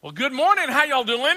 Well, 0.00 0.12
good 0.12 0.32
morning. 0.32 0.68
How 0.68 0.84
y'all 0.84 1.02
doing? 1.02 1.34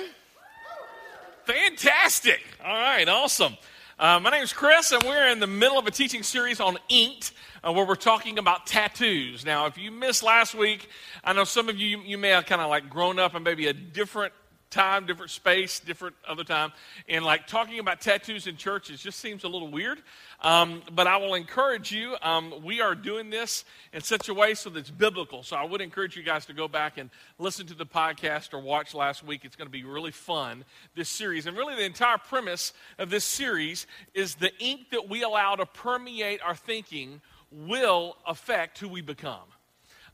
Fantastic. 1.46 2.42
All 2.64 2.72
right, 2.72 3.10
awesome. 3.10 3.58
Uh, 3.98 4.20
my 4.20 4.30
name 4.30 4.44
is 4.44 4.54
Chris, 4.54 4.92
and 4.92 5.02
we're 5.02 5.30
in 5.30 5.40
the 5.40 5.48
middle 5.48 5.80
of 5.80 5.88
a 5.88 5.92
teaching 5.92 6.22
series 6.22 6.60
on 6.60 6.78
inked, 6.88 7.32
uh, 7.64 7.74
where 7.74 7.88
we're 7.88 7.96
talking 7.96 8.38
about 8.38 8.68
tattoos. 8.68 9.44
Now, 9.44 9.66
if 9.66 9.80
you 9.80 9.90
missed 9.90 10.22
last 10.22 10.54
week, 10.54 10.88
I 11.24 11.34
know 11.34 11.44
some 11.44 11.70
of 11.70 11.80
you 11.80 12.02
you 12.02 12.20
may 12.20 12.30
have 12.30 12.46
kind 12.46 12.62
of 12.62 12.70
like 12.70 12.88
grown 12.88 13.18
up 13.18 13.34
in 13.34 13.42
maybe 13.42 13.66
a 13.66 13.74
different 13.74 14.32
time, 14.72 15.06
different 15.06 15.32
space, 15.32 15.80
different 15.80 16.16
other 16.28 16.44
time. 16.44 16.72
And 17.08 17.24
like 17.24 17.46
talking 17.46 17.80
about 17.80 18.02
tattoos 18.02 18.48
in 18.48 18.58
churches 18.58 19.02
just 19.02 19.20
seems 19.20 19.44
a 19.44 19.48
little 19.48 19.68
weird. 19.68 20.02
Um, 20.42 20.82
but 20.92 21.06
I 21.06 21.18
will 21.18 21.36
encourage 21.36 21.92
you. 21.92 22.16
Um, 22.24 22.64
we 22.64 22.82
are 22.82 22.96
doing 22.96 23.30
this 23.30 23.64
in 23.94 24.02
such 24.02 24.30
a 24.30 24.34
way 24.34 24.56
so 24.56 24.70
that 24.72 24.80
it's 24.80 24.90
biblical. 24.90 25.44
So 25.44 25.56
I 25.56 25.64
would 25.64 25.82
encourage 25.82 26.18
you 26.18 26.24
guys 26.24 26.46
to 26.48 26.54
go 26.54 26.68
back 26.68 26.98
and 26.98 27.12
listen 27.38 27.68
to 27.68 27.76
the 27.76 27.86
podcast 27.86 28.54
or 28.54 28.60
watch 28.60 28.96
last 28.96 29.24
week. 29.24 29.46
It's 29.46 29.56
going 29.56 29.68
to 29.68 29.72
be 29.72 29.84
really 29.84 30.12
fun, 30.12 30.66
this 30.96 31.10
series. 31.10 31.46
And 31.46 31.56
really, 31.56 31.76
the 31.76 31.86
entire 31.86 32.18
premise 32.18 32.74
of 32.98 33.12
this 33.12 33.24
series 33.24 33.86
is 34.16 34.36
the 34.36 34.52
ink 34.60 34.90
that 34.92 35.08
we 35.08 35.22
allow 35.22 35.56
to 35.56 35.66
permeate 35.66 36.42
our 36.42 36.56
thinking 36.56 37.22
will 37.52 38.18
affect 38.26 38.80
who 38.80 38.88
we 38.90 39.02
become. 39.02 39.44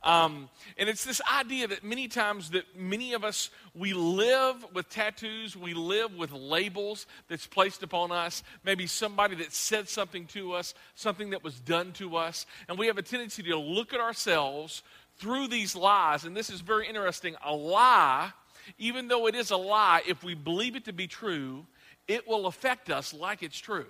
Um, 0.08 0.48
and 0.78 0.88
it's 0.88 1.04
this 1.04 1.22
idea 1.38 1.68
that 1.68 1.84
many 1.84 2.08
times 2.08 2.52
that 2.52 2.64
many 2.80 3.12
of 3.12 3.26
us, 3.26 3.50
we 3.76 3.92
live 3.92 4.66
with 4.74 4.90
tattoos, 4.90 5.58
we 5.58 5.74
live 5.74 6.16
with 6.16 6.32
labels 6.32 7.08
that's 7.28 7.46
placed 7.46 7.84
upon 7.84 8.14
us, 8.14 8.42
maybe 8.64 8.88
somebody 8.88 9.36
that 9.36 9.52
said 9.52 9.90
something 9.90 10.26
to 10.28 10.54
us, 10.54 10.74
something 10.96 11.32
that 11.32 11.44
was 11.44 11.60
done 11.60 11.92
to 11.94 12.16
us, 12.16 12.46
and 12.70 12.80
we 12.80 12.88
have 12.88 12.98
a 12.98 13.02
tendency 13.02 13.44
to 13.44 13.58
look 13.58 13.94
at 13.94 14.00
ourselves 14.00 14.82
through 15.18 15.50
these 15.50 15.76
lies. 15.76 16.24
And 16.24 16.38
this 16.38 16.50
is 16.50 16.62
very 16.62 16.88
interesting. 16.88 17.36
A 17.44 17.54
lie, 17.54 18.32
even 18.78 19.10
though 19.10 19.28
it 19.28 19.36
is 19.36 19.52
a 19.52 19.58
lie, 19.58 20.04
if 20.08 20.24
we 20.24 20.36
believe 20.36 20.78
it 20.78 20.86
to 20.86 20.94
be 20.94 21.08
true, 21.08 21.66
it 22.08 22.26
will 22.26 22.46
affect 22.46 22.90
us 22.90 23.14
like 23.14 23.44
it's 23.44 23.60
true. 23.60 23.88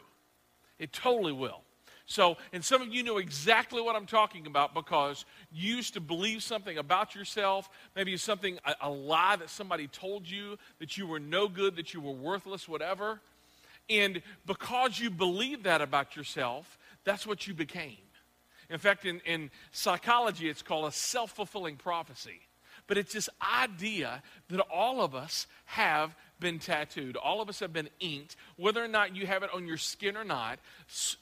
It 0.80 0.92
totally 0.94 1.33
will. 1.33 1.61
So, 2.09 2.38
and 2.53 2.63
some 2.63 2.81
of 2.81 2.88
you 2.88 3.03
know 3.03 3.17
exactly 3.17 3.81
what 3.81 3.97
I'm 3.97 4.05
talking 4.05 4.47
about 4.47 4.73
because 4.73 5.25
you 5.52 5.75
used 5.75 5.94
to 5.95 6.00
believe 6.00 6.41
something 6.41 6.77
about 6.77 7.14
yourself, 7.14 7.69
maybe 7.97 8.14
it's 8.14 8.23
something, 8.23 8.58
a, 8.64 8.75
a, 8.83 8.89
lie 8.89 9.36
that 9.36 9.49
somebody 9.49 9.88
told 9.88 10.27
you, 10.27 10.58
that 10.80 10.97
you 10.97 11.05
were 11.05 11.19
no 11.19 11.49
good, 11.49 11.75
that 11.75 11.94
you 11.94 11.99
were 11.99 12.14
worthless, 12.14 12.67
whatever. 12.67 13.19
And 13.89 14.22
because 14.45 14.97
you 14.97 15.09
believed 15.09 15.66
that 15.66 15.81
about 15.81 16.16
yourself, 16.16 16.77
that's 17.03 17.27
what 17.27 17.45
you 17.45 17.53
became. 17.53 17.97
In 18.69 18.80
fact, 18.80 19.05
in, 19.05 19.19
in 19.25 19.52
psychology, 19.71 20.47
it's 20.47 20.61
called 20.61 20.88
a 20.88 20.94
self 20.94 21.31
fulfilling 21.31 21.75
prophecy. 21.75 22.39
But 22.88 22.97
it's 22.97 23.13
this 23.13 23.30
idea 23.41 24.23
that 24.49 24.61
all 24.61 25.02
of 25.02 25.13
us 25.13 25.45
have 25.66 26.16
been 26.39 26.59
tattooed. 26.59 27.17
All 27.17 27.41
of 27.41 27.49
us 27.49 27.59
have 27.59 27.73
been 27.73 27.89
inked. 27.99 28.35
Whether 28.55 28.83
or 28.83 28.88
not 28.88 29.16
you 29.16 29.27
have 29.27 29.43
it 29.43 29.49
on 29.53 29.67
your 29.67 29.77
skin 29.77 30.16
or 30.16 30.23
not, 30.23 30.59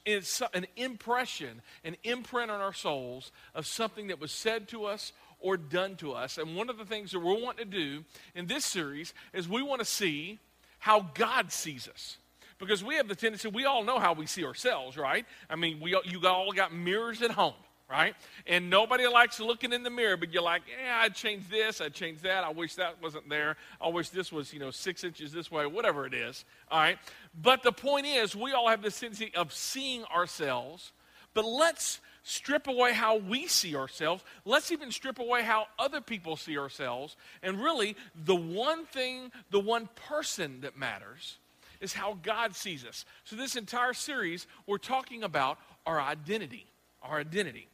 it's 0.05 0.41
an 0.53 0.67
impression, 0.75 1.61
an 1.83 1.95
imprint 2.03 2.51
on 2.51 2.61
our 2.61 2.73
souls 2.73 3.31
of 3.53 3.65
something 3.65 4.07
that 4.07 4.19
was 4.19 4.31
said 4.31 4.67
to 4.69 4.85
us 4.85 5.11
or 5.39 5.57
done 5.57 5.95
to 5.97 6.13
us. 6.13 6.37
And 6.37 6.55
one 6.55 6.69
of 6.69 6.77
the 6.77 6.85
things 6.85 7.11
that 7.11 7.19
we're 7.19 7.41
wanting 7.41 7.69
to 7.69 7.77
do 7.77 8.03
in 8.35 8.47
this 8.47 8.65
series 8.65 9.13
is 9.33 9.49
we 9.49 9.63
want 9.63 9.79
to 9.79 9.85
see 9.85 10.39
how 10.79 11.07
God 11.13 11.51
sees 11.51 11.87
us. 11.87 12.17
Because 12.57 12.83
we 12.83 12.95
have 12.95 13.07
the 13.07 13.15
tendency, 13.15 13.49
we 13.49 13.65
all 13.65 13.83
know 13.83 13.99
how 13.99 14.13
we 14.13 14.27
see 14.27 14.45
ourselves, 14.45 14.95
right? 14.97 15.25
I 15.49 15.55
mean, 15.55 15.81
we, 15.81 15.97
you 16.05 16.25
all 16.25 16.51
got 16.53 16.73
mirrors 16.73 17.21
at 17.21 17.31
home 17.31 17.53
right? 17.89 18.15
And 18.47 18.69
nobody 18.69 19.07
likes 19.07 19.39
looking 19.39 19.71
in 19.71 19.83
the 19.83 19.89
mirror, 19.89 20.17
but 20.17 20.33
you're 20.33 20.41
like, 20.41 20.63
yeah, 20.67 21.01
I'd 21.03 21.15
change 21.15 21.47
this, 21.49 21.81
I'd 21.81 21.93
change 21.93 22.21
that. 22.21 22.43
I 22.43 22.49
wish 22.49 22.75
that 22.75 23.01
wasn't 23.01 23.29
there. 23.29 23.57
I 23.79 23.89
wish 23.89 24.09
this 24.09 24.31
was, 24.31 24.53
you 24.53 24.59
know, 24.59 24.71
six 24.71 25.03
inches 25.03 25.31
this 25.31 25.51
way, 25.51 25.65
whatever 25.65 26.05
it 26.05 26.13
is, 26.13 26.45
all 26.71 26.79
right? 26.79 26.97
But 27.39 27.63
the 27.63 27.71
point 27.71 28.07
is, 28.07 28.35
we 28.35 28.53
all 28.53 28.69
have 28.69 28.81
this 28.81 28.99
tendency 28.99 29.31
of 29.35 29.53
seeing 29.53 30.03
ourselves, 30.05 30.93
but 31.33 31.45
let's 31.45 31.99
strip 32.23 32.67
away 32.67 32.91
how 32.91 33.17
we 33.17 33.45
see 33.47 33.75
ourselves. 33.75 34.23
Let's 34.45 34.71
even 34.71 34.91
strip 34.91 35.19
away 35.19 35.43
how 35.43 35.67
other 35.77 36.01
people 36.01 36.35
see 36.37 36.57
ourselves. 36.57 37.15
And 37.43 37.61
really, 37.61 37.95
the 38.15 38.35
one 38.35 38.85
thing, 38.85 39.31
the 39.51 39.59
one 39.59 39.89
person 40.07 40.61
that 40.61 40.75
matters 40.75 41.37
is 41.81 41.93
how 41.93 42.17
God 42.23 42.55
sees 42.55 42.83
us. 42.83 43.05
So, 43.25 43.35
this 43.35 43.55
entire 43.55 43.93
series, 43.93 44.47
we're 44.65 44.79
talking 44.79 45.23
about 45.23 45.59
our 45.85 46.01
identity. 46.01 46.65
Our 47.03 47.19
identity. 47.19 47.67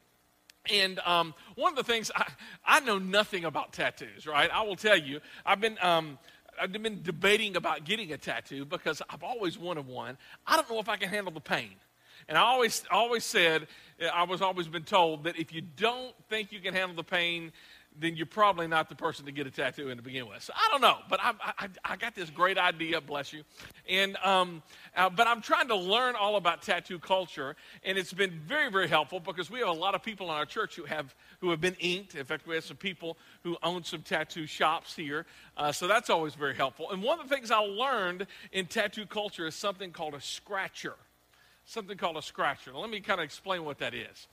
And 0.70 1.00
um, 1.00 1.34
one 1.56 1.72
of 1.72 1.78
the 1.78 1.84
things, 1.84 2.12
I, 2.16 2.28
I, 2.66 2.80
know 2.82 3.00
nothing 3.00 3.46
about 3.46 3.74
tattoos, 3.74 4.28
right? 4.28 4.50
I 4.54 4.62
will 4.62 4.76
tell 4.76 4.98
you, 4.98 5.20
I've 5.44 5.60
been, 5.60 5.78
um, 5.82 6.20
I've 6.60 6.72
been 6.72 7.02
debating 7.02 7.56
about 7.56 7.84
getting 7.84 8.12
a 8.14 8.18
tattoo 8.18 8.66
because 8.66 9.02
I've 9.10 9.24
always 9.24 9.58
wanted 9.58 9.88
one. 9.88 10.18
I 10.46 10.56
don't 10.56 10.70
know 10.70 10.80
if 10.80 10.88
I 10.88 10.98
can 10.98 11.10
handle 11.10 11.34
the 11.34 11.42
pain. 11.42 11.74
And 12.28 12.38
I 12.38 12.42
always, 12.42 12.84
always 12.92 13.24
said, 13.24 13.68
I 14.14 14.24
was 14.24 14.42
always 14.42 14.68
been 14.68 14.84
told 14.84 15.24
that 15.24 15.38
if 15.38 15.52
you 15.52 15.62
don't 15.62 16.14
think 16.30 16.52
you 16.52 16.60
can 16.60 16.74
handle 16.74 16.96
the 16.96 17.04
pain, 17.04 17.52
then 18.00 18.16
you're 18.16 18.26
probably 18.26 18.68
not 18.68 18.90
the 18.90 18.96
person 18.96 19.26
to 19.26 19.32
get 19.32 19.48
a 19.48 19.52
tattoo 19.52 19.90
in 19.90 19.98
to 19.98 20.04
begin 20.04 20.28
with. 20.28 20.42
So 20.42 20.54
I 20.56 20.70
don't 20.72 20.82
know, 20.82 20.98
but 21.10 21.20
I, 21.22 21.34
I, 21.60 21.68
I 21.84 21.96
got 21.98 22.16
this 22.16 22.30
great 22.30 22.58
idea, 22.58 23.02
bless 23.02 23.34
you. 23.34 23.44
And, 23.90 24.18
um, 24.24 24.64
uh, 24.96 25.10
but 25.10 25.28
I'm 25.28 25.42
trying 25.42 25.68
to 25.68 25.76
learn 25.76 26.16
all 26.16 26.38
about 26.38 26.62
tattoo 26.62 27.00
culture, 27.00 27.56
and 27.84 27.98
it's 27.98 28.14
been 28.14 28.40
very, 28.48 28.72
very 28.72 28.88
helpful 28.88 29.20
because 29.20 29.52
we 29.52 29.60
have 29.60 29.68
a 29.68 29.74
lot 29.74 29.94
of 29.94 30.04
people 30.04 30.28
in 30.28 30.34
our 30.34 30.46
church 30.46 30.76
who 30.76 30.86
have, 30.86 31.14
who 31.40 31.50
have 31.50 31.60
been 31.60 31.76
inked. 31.80 32.16
In 32.16 32.26
fact, 32.26 32.48
we 32.48 32.56
have 32.56 32.64
some 32.64 32.78
people 32.78 33.18
who 33.44 33.58
own 33.62 33.84
some 33.84 34.02
tattoo 34.02 34.46
shops 34.46 34.96
here. 34.96 35.26
Uh, 35.58 35.72
so 35.72 35.88
that's 35.88 36.10
always 36.10 36.34
very 36.34 36.56
helpful. 36.56 36.92
And 36.92 37.04
one 37.04 37.20
of 37.20 37.28
the 37.28 37.36
things 37.36 37.52
I 37.52 37.60
learned 37.60 38.26
in 38.52 38.68
tattoo 38.68 39.06
culture 39.06 39.46
is 39.48 39.56
something 39.56 39.92
called 39.92 40.14
a 40.14 40.22
scratcher. 40.22 40.96
Something 41.66 41.98
called 41.98 42.18
a 42.18 42.22
scratcher. 42.22 42.72
Let 42.74 42.90
me 42.90 43.00
kind 43.02 43.20
of 43.20 43.26
explain 43.26 43.64
what 43.64 43.80
that 43.80 43.94
is. 43.94 44.28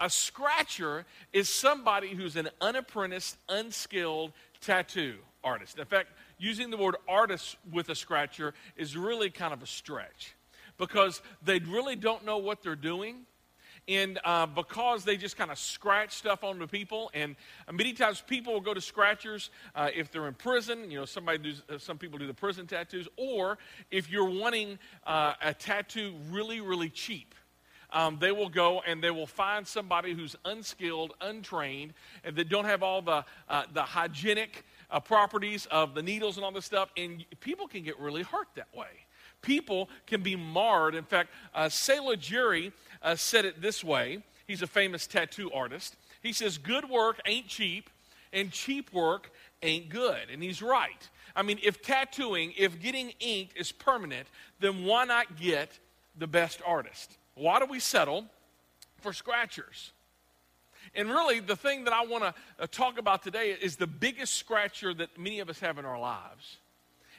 A 0.00 0.08
scratcher 0.08 1.04
is 1.32 1.48
somebody 1.48 2.14
who's 2.14 2.36
an 2.36 2.50
unapprenticed, 2.60 3.36
unskilled 3.48 4.32
tattoo 4.60 5.16
artist. 5.42 5.78
In 5.78 5.84
fact, 5.84 6.08
using 6.38 6.70
the 6.70 6.76
word 6.76 6.96
artist 7.08 7.56
with 7.72 7.88
a 7.88 7.94
scratcher 7.94 8.54
is 8.76 8.96
really 8.96 9.30
kind 9.30 9.52
of 9.52 9.62
a 9.62 9.66
stretch 9.66 10.36
because 10.78 11.20
they 11.42 11.58
really 11.58 11.96
don't 11.96 12.24
know 12.24 12.38
what 12.38 12.62
they're 12.62 12.76
doing. 12.76 13.26
And 13.86 14.20
uh, 14.22 14.44
because 14.44 15.04
they 15.04 15.16
just 15.16 15.38
kind 15.38 15.50
of 15.50 15.58
scratch 15.58 16.12
stuff 16.12 16.44
onto 16.44 16.66
people, 16.66 17.10
and 17.14 17.36
many 17.72 17.94
times 17.94 18.22
people 18.26 18.52
will 18.52 18.60
go 18.60 18.74
to 18.74 18.82
scratchers 18.82 19.48
uh, 19.74 19.88
if 19.94 20.12
they're 20.12 20.28
in 20.28 20.34
prison. 20.34 20.90
You 20.90 20.98
know, 20.98 21.04
somebody 21.06 21.38
does, 21.38 21.62
uh, 21.70 21.78
some 21.78 21.96
people 21.96 22.18
do 22.18 22.26
the 22.26 22.34
prison 22.34 22.66
tattoos, 22.66 23.08
or 23.16 23.56
if 23.90 24.10
you're 24.10 24.28
wanting 24.28 24.78
uh, 25.06 25.34
a 25.42 25.54
tattoo 25.54 26.14
really, 26.30 26.60
really 26.60 26.90
cheap 26.90 27.34
um, 27.90 28.18
they 28.20 28.32
will 28.32 28.48
go 28.48 28.82
and 28.86 29.02
they 29.02 29.10
will 29.10 29.26
find 29.26 29.66
somebody 29.66 30.14
who's 30.14 30.36
unskilled, 30.44 31.14
untrained, 31.20 31.94
and 32.24 32.36
that 32.36 32.48
don't 32.48 32.64
have 32.64 32.82
all 32.82 33.02
the, 33.02 33.24
uh, 33.48 33.64
the 33.72 33.82
hygienic 33.82 34.64
uh, 34.90 35.00
properties 35.00 35.66
of 35.66 35.94
the 35.94 36.02
needles 36.02 36.36
and 36.36 36.44
all 36.44 36.52
this 36.52 36.64
stuff. 36.64 36.90
And 36.96 37.24
people 37.40 37.66
can 37.66 37.82
get 37.82 37.98
really 37.98 38.22
hurt 38.22 38.48
that 38.56 38.74
way. 38.74 39.06
People 39.40 39.88
can 40.06 40.22
be 40.22 40.36
marred. 40.36 40.94
In 40.94 41.04
fact, 41.04 41.30
uh, 41.54 41.68
Sailor 41.68 42.16
Jerry 42.16 42.72
uh, 43.02 43.14
said 43.14 43.44
it 43.44 43.62
this 43.62 43.84
way. 43.84 44.22
He's 44.46 44.62
a 44.62 44.66
famous 44.66 45.06
tattoo 45.06 45.50
artist. 45.52 45.96
He 46.22 46.32
says, 46.32 46.58
Good 46.58 46.88
work 46.88 47.20
ain't 47.26 47.46
cheap, 47.46 47.90
and 48.32 48.50
cheap 48.50 48.92
work 48.92 49.30
ain't 49.62 49.88
good. 49.88 50.30
And 50.32 50.42
he's 50.42 50.62
right. 50.62 51.08
I 51.36 51.42
mean, 51.42 51.60
if 51.62 51.82
tattooing, 51.82 52.52
if 52.58 52.80
getting 52.80 53.12
inked 53.20 53.56
is 53.56 53.70
permanent, 53.70 54.26
then 54.58 54.84
why 54.84 55.04
not 55.04 55.36
get 55.36 55.78
the 56.16 56.26
best 56.26 56.60
artist? 56.66 57.16
Why 57.38 57.60
do 57.60 57.66
we 57.66 57.80
settle 57.80 58.26
for 59.00 59.12
scratchers? 59.12 59.92
And 60.94 61.08
really, 61.08 61.40
the 61.40 61.56
thing 61.56 61.84
that 61.84 61.92
I 61.92 62.04
want 62.04 62.24
to 62.24 62.34
uh, 62.58 62.66
talk 62.70 62.98
about 62.98 63.22
today 63.22 63.50
is 63.50 63.76
the 63.76 63.86
biggest 63.86 64.34
scratcher 64.34 64.92
that 64.94 65.18
many 65.18 65.40
of 65.40 65.48
us 65.48 65.60
have 65.60 65.78
in 65.78 65.84
our 65.84 66.00
lives 66.00 66.56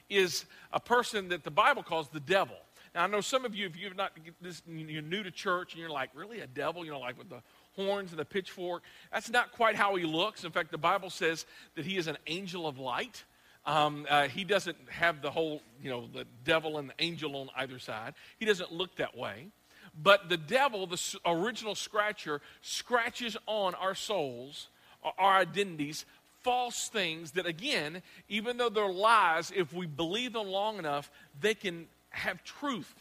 is 0.10 0.46
a 0.74 0.80
person 0.80 1.30
that 1.30 1.44
the 1.44 1.52
Bible 1.52 1.84
calls 1.84 2.10
the 2.10 2.20
devil. 2.20 2.56
Now, 2.96 3.04
I 3.04 3.08
know 3.08 3.22
some 3.22 3.46
of 3.46 3.54
you, 3.56 3.68
if 3.68 3.78
you've 3.78 3.96
not, 3.96 4.12
this, 4.42 4.64
you're 4.68 5.02
new 5.04 5.22
to 5.24 5.32
church 5.32 5.74
and 5.74 5.80
you're 5.80 5.92
like, 5.92 6.10
really, 6.16 6.40
a 6.40 6.48
devil? 6.48 6.84
You 6.84 6.92
know, 6.92 7.00
like 7.00 7.18
with 7.18 7.30
the 7.30 7.42
horns 7.76 8.10
and 8.12 8.20
the 8.20 8.26
pitchfork. 8.26 8.84
That's 9.14 9.30
not 9.30 9.52
quite 9.52 9.76
how 9.76 9.96
he 9.96 10.04
looks. 10.04 10.44
In 10.44 10.52
fact, 10.52 10.72
the 10.72 10.78
Bible 10.78 11.10
says 11.10 11.46
that 11.76 11.86
he 11.86 11.98
is 11.98 12.08
an 12.08 12.18
angel 12.28 12.68
of 12.68 12.80
light. 12.80 13.24
Um, 13.66 14.08
uh, 14.10 14.28
he 14.28 14.44
doesn't 14.44 14.78
have 14.90 15.22
the 15.22 15.30
whole, 15.30 15.62
you 15.82 15.90
know, 15.90 16.08
the 16.12 16.26
devil 16.44 16.80
and 16.80 16.90
the 16.90 16.94
angel 17.00 17.36
on 17.36 17.50
either 17.56 17.78
side. 17.78 18.16
He 18.40 18.46
doesn't 18.46 18.72
look 18.72 18.96
that 18.96 19.16
way. 19.16 19.48
But 20.02 20.30
the 20.30 20.38
devil, 20.38 20.88
the 20.88 21.20
original 21.26 21.76
scratcher, 21.76 22.42
scratches 22.62 23.38
on 23.46 23.76
our 23.76 23.96
souls, 23.96 24.68
our 25.18 25.38
identities, 25.38 26.06
false 26.42 26.90
things 26.90 27.32
that, 27.32 27.46
again, 27.46 28.02
even 28.28 28.58
though 28.58 28.70
they're 28.70 28.92
lies, 28.92 29.52
if 29.56 29.74
we 29.74 29.86
believe 29.86 30.34
them 30.34 30.48
long 30.48 30.78
enough, 30.80 31.12
they 31.40 31.54
can 31.54 31.88
have 32.10 32.44
truth 32.44 32.94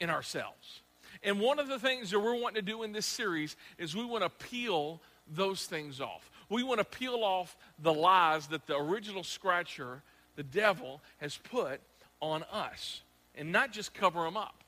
in 0.00 0.10
ourselves. 0.10 0.80
And 1.22 1.40
one 1.40 1.58
of 1.58 1.68
the 1.68 1.78
things 1.78 2.10
that 2.10 2.18
we're 2.18 2.38
wanting 2.38 2.64
to 2.64 2.70
do 2.70 2.82
in 2.82 2.92
this 2.92 3.06
series 3.06 3.56
is 3.78 3.94
we 3.94 4.04
want 4.04 4.24
to 4.24 4.46
peel 4.46 5.00
those 5.32 5.66
things 5.66 6.00
off. 6.00 6.30
We 6.48 6.62
want 6.62 6.78
to 6.80 6.84
peel 6.84 7.22
off 7.22 7.56
the 7.78 7.94
lies 7.94 8.48
that 8.48 8.66
the 8.66 8.76
original 8.76 9.22
scratcher, 9.22 10.02
the 10.36 10.42
devil, 10.42 11.00
has 11.18 11.36
put 11.36 11.80
on 12.20 12.44
us 12.52 13.02
and 13.34 13.52
not 13.52 13.72
just 13.72 13.94
cover 13.94 14.24
them 14.24 14.36
up. 14.36 14.61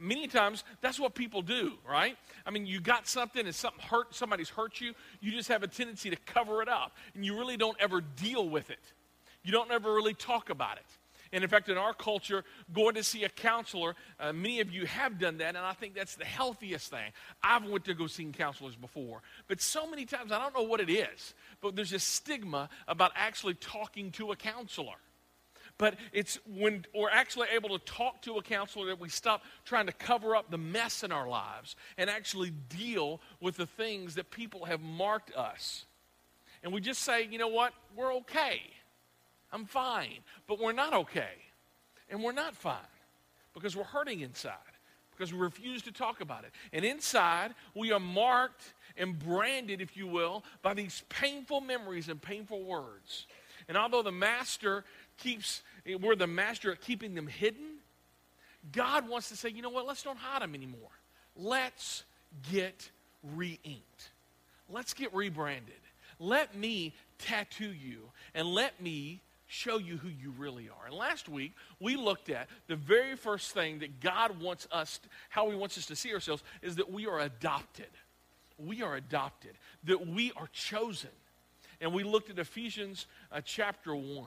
Many 0.00 0.26
times, 0.26 0.64
that's 0.80 0.98
what 0.98 1.14
people 1.14 1.42
do, 1.42 1.74
right? 1.88 2.16
I 2.46 2.50
mean, 2.50 2.66
you 2.66 2.80
got 2.80 3.06
something 3.06 3.44
and 3.44 3.54
something 3.54 3.82
hurt, 3.82 4.14
somebody's 4.14 4.48
hurt 4.48 4.80
you, 4.80 4.94
you 5.20 5.30
just 5.30 5.48
have 5.48 5.62
a 5.62 5.68
tendency 5.68 6.08
to 6.08 6.16
cover 6.16 6.62
it 6.62 6.68
up, 6.68 6.96
and 7.14 7.24
you 7.24 7.38
really 7.38 7.58
don't 7.58 7.76
ever 7.78 8.00
deal 8.00 8.48
with 8.48 8.70
it. 8.70 8.80
You 9.44 9.52
don't 9.52 9.70
ever 9.70 9.92
really 9.92 10.14
talk 10.14 10.48
about 10.48 10.78
it. 10.78 10.86
And 11.32 11.44
in 11.44 11.50
fact, 11.50 11.68
in 11.68 11.78
our 11.78 11.94
culture, 11.94 12.44
going 12.72 12.94
to 12.96 13.04
see 13.04 13.24
a 13.24 13.28
counselor, 13.28 13.94
uh, 14.18 14.32
many 14.32 14.60
of 14.60 14.72
you 14.72 14.86
have 14.86 15.18
done 15.18 15.38
that, 15.38 15.48
and 15.48 15.58
I 15.58 15.74
think 15.74 15.94
that's 15.94 16.16
the 16.16 16.24
healthiest 16.24 16.90
thing. 16.90 17.12
I've 17.42 17.64
went 17.64 17.84
to 17.84 17.94
go 17.94 18.06
see 18.06 18.24
counselors 18.32 18.74
before, 18.74 19.22
but 19.48 19.60
so 19.60 19.86
many 19.86 20.06
times 20.06 20.32
I 20.32 20.38
don't 20.40 20.54
know 20.54 20.62
what 20.62 20.80
it 20.80 20.90
is, 20.90 21.34
but 21.60 21.76
there's 21.76 21.92
a 21.92 21.98
stigma 21.98 22.68
about 22.88 23.12
actually 23.14 23.54
talking 23.54 24.10
to 24.12 24.32
a 24.32 24.36
counselor. 24.36 24.96
But 25.80 25.94
it's 26.12 26.38
when 26.46 26.84
we're 26.94 27.08
actually 27.08 27.48
able 27.54 27.70
to 27.70 27.82
talk 27.86 28.20
to 28.22 28.36
a 28.36 28.42
counselor 28.42 28.88
that 28.88 29.00
we 29.00 29.08
stop 29.08 29.40
trying 29.64 29.86
to 29.86 29.92
cover 29.92 30.36
up 30.36 30.50
the 30.50 30.58
mess 30.58 31.02
in 31.02 31.10
our 31.10 31.26
lives 31.26 31.74
and 31.96 32.10
actually 32.10 32.50
deal 32.50 33.18
with 33.40 33.56
the 33.56 33.64
things 33.64 34.16
that 34.16 34.30
people 34.30 34.66
have 34.66 34.82
marked 34.82 35.34
us. 35.34 35.86
And 36.62 36.70
we 36.70 36.82
just 36.82 37.00
say, 37.00 37.26
you 37.30 37.38
know 37.38 37.48
what, 37.48 37.72
we're 37.96 38.14
okay. 38.16 38.60
I'm 39.54 39.64
fine. 39.64 40.18
But 40.46 40.60
we're 40.60 40.72
not 40.72 40.92
okay. 40.92 41.32
And 42.10 42.22
we're 42.22 42.32
not 42.32 42.54
fine 42.54 42.76
because 43.54 43.74
we're 43.74 43.84
hurting 43.84 44.20
inside, 44.20 44.52
because 45.12 45.32
we 45.32 45.38
refuse 45.38 45.80
to 45.84 45.92
talk 45.92 46.20
about 46.20 46.44
it. 46.44 46.50
And 46.74 46.84
inside, 46.84 47.54
we 47.74 47.90
are 47.90 47.98
marked 47.98 48.74
and 48.98 49.18
branded, 49.18 49.80
if 49.80 49.96
you 49.96 50.06
will, 50.06 50.44
by 50.60 50.74
these 50.74 51.04
painful 51.08 51.62
memories 51.62 52.10
and 52.10 52.20
painful 52.20 52.64
words. 52.64 53.26
And 53.68 53.78
although 53.78 54.02
the 54.02 54.12
master 54.12 54.84
keeps, 55.20 55.62
we're 56.00 56.16
the 56.16 56.26
master 56.26 56.72
at 56.72 56.80
keeping 56.80 57.14
them 57.14 57.26
hidden, 57.26 57.78
God 58.72 59.08
wants 59.08 59.28
to 59.30 59.36
say, 59.36 59.48
you 59.48 59.62
know 59.62 59.70
what, 59.70 59.86
let's 59.86 60.02
don't 60.02 60.18
hide 60.18 60.42
them 60.42 60.54
anymore. 60.54 60.90
Let's 61.36 62.04
get 62.50 62.90
re 63.22 63.58
inked. 63.64 64.10
Let's 64.68 64.94
get 64.94 65.14
rebranded. 65.14 65.74
Let 66.18 66.54
me 66.54 66.94
tattoo 67.18 67.72
you 67.72 68.10
and 68.34 68.48
let 68.48 68.80
me 68.80 69.20
show 69.46 69.78
you 69.78 69.96
who 69.96 70.08
you 70.08 70.32
really 70.38 70.68
are. 70.68 70.86
And 70.86 70.94
last 70.94 71.28
week, 71.28 71.54
we 71.80 71.96
looked 71.96 72.30
at 72.30 72.48
the 72.68 72.76
very 72.76 73.16
first 73.16 73.50
thing 73.52 73.80
that 73.80 74.00
God 74.00 74.40
wants 74.40 74.68
us, 74.70 75.00
how 75.28 75.50
He 75.50 75.56
wants 75.56 75.76
us 75.76 75.86
to 75.86 75.96
see 75.96 76.12
ourselves, 76.12 76.44
is 76.62 76.76
that 76.76 76.92
we 76.92 77.06
are 77.06 77.20
adopted. 77.20 77.88
We 78.58 78.82
are 78.82 78.94
adopted, 78.94 79.52
that 79.84 80.06
we 80.06 80.32
are 80.36 80.48
chosen. 80.52 81.10
And 81.80 81.92
we 81.92 82.04
looked 82.04 82.30
at 82.30 82.38
Ephesians 82.38 83.06
uh, 83.32 83.40
chapter 83.42 83.96
1. 83.96 84.26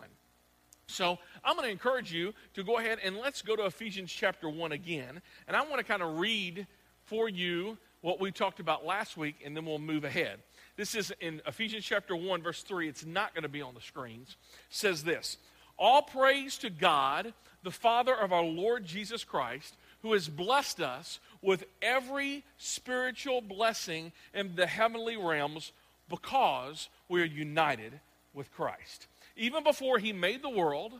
So 0.93 1.17
I'm 1.43 1.55
going 1.55 1.67
to 1.67 1.71
encourage 1.71 2.13
you 2.13 2.33
to 2.53 2.63
go 2.63 2.77
ahead 2.77 2.99
and 3.03 3.17
let's 3.17 3.41
go 3.41 3.55
to 3.55 3.65
Ephesians 3.65 4.11
chapter 4.11 4.47
1 4.47 4.71
again. 4.71 5.21
And 5.47 5.57
I 5.57 5.61
want 5.63 5.77
to 5.77 5.83
kind 5.83 6.03
of 6.03 6.19
read 6.19 6.67
for 7.05 7.27
you 7.27 7.77
what 8.01 8.19
we 8.19 8.31
talked 8.31 8.59
about 8.59 8.85
last 8.85 9.17
week, 9.17 9.37
and 9.43 9.57
then 9.57 9.65
we'll 9.65 9.79
move 9.79 10.03
ahead. 10.03 10.39
This 10.77 10.93
is 10.93 11.11
in 11.19 11.41
Ephesians 11.47 11.83
chapter 11.83 12.15
1, 12.15 12.43
verse 12.43 12.61
3. 12.61 12.87
It's 12.87 13.05
not 13.05 13.33
going 13.33 13.43
to 13.43 13.49
be 13.49 13.61
on 13.61 13.73
the 13.73 13.81
screens. 13.81 14.37
It 14.69 14.75
says 14.75 15.03
this 15.03 15.37
All 15.79 16.03
praise 16.03 16.57
to 16.59 16.69
God, 16.69 17.33
the 17.63 17.71
Father 17.71 18.13
of 18.13 18.31
our 18.31 18.43
Lord 18.43 18.85
Jesus 18.85 19.23
Christ, 19.23 19.75
who 20.03 20.13
has 20.13 20.29
blessed 20.29 20.79
us 20.79 21.19
with 21.41 21.63
every 21.81 22.43
spiritual 22.57 23.41
blessing 23.41 24.11
in 24.33 24.55
the 24.55 24.67
heavenly 24.67 25.17
realms 25.17 25.71
because 26.09 26.89
we 27.09 27.21
are 27.21 27.25
united 27.25 27.99
with 28.33 28.51
Christ. 28.51 29.07
Even 29.35 29.63
before 29.63 29.97
he 29.97 30.13
made 30.13 30.41
the 30.41 30.49
world, 30.49 30.93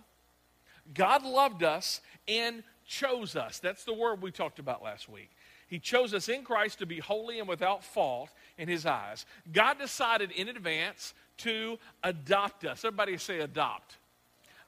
God 0.94 1.24
loved 1.24 1.63
us 1.63 2.01
and 2.27 2.63
chose 2.85 3.35
us. 3.35 3.59
That's 3.59 3.83
the 3.83 3.94
word 3.94 4.21
we 4.21 4.31
talked 4.31 4.59
about 4.59 4.83
last 4.83 5.07
week. 5.07 5.30
He 5.68 5.80
chose 5.80 6.13
us 6.13 6.30
in 6.30 6.44
Christ 6.44 6.80
to 6.80 6.85
be 6.85 7.00
holy 7.00 7.39
and 7.39 7.47
without 7.47 7.83
fault 7.83 8.30
in 8.57 8.68
his 8.68 8.85
eyes. 8.85 9.25
God 9.51 9.80
decided 9.80 10.31
in 10.31 10.50
advance 10.50 11.13
to 11.38 11.80
adopt 12.03 12.65
us. 12.65 12.85
Everybody 12.85 13.18
say 13.18 13.39
adopt. 13.39 13.97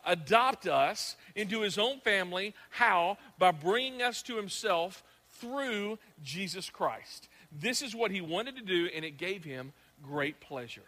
Adopt 0.06 0.68
us 0.68 1.16
into 1.36 1.62
his 1.62 1.78
own 1.78 2.00
family. 2.00 2.54
How? 2.70 3.18
By 3.38 3.52
bringing 3.52 4.02
us 4.02 4.22
to 4.24 4.36
himself 4.36 5.04
through 5.40 6.00
Jesus 6.24 6.70
Christ. 6.70 7.28
This 7.52 7.82
is 7.82 7.96
what 7.96 8.12
he 8.12 8.22
wanted 8.22 8.56
to 8.56 8.64
do, 8.64 8.90
and 8.96 9.06
it 9.06 9.18
gave 9.18 9.44
him 9.44 9.74
great 10.02 10.40
pleasure. 10.40 10.84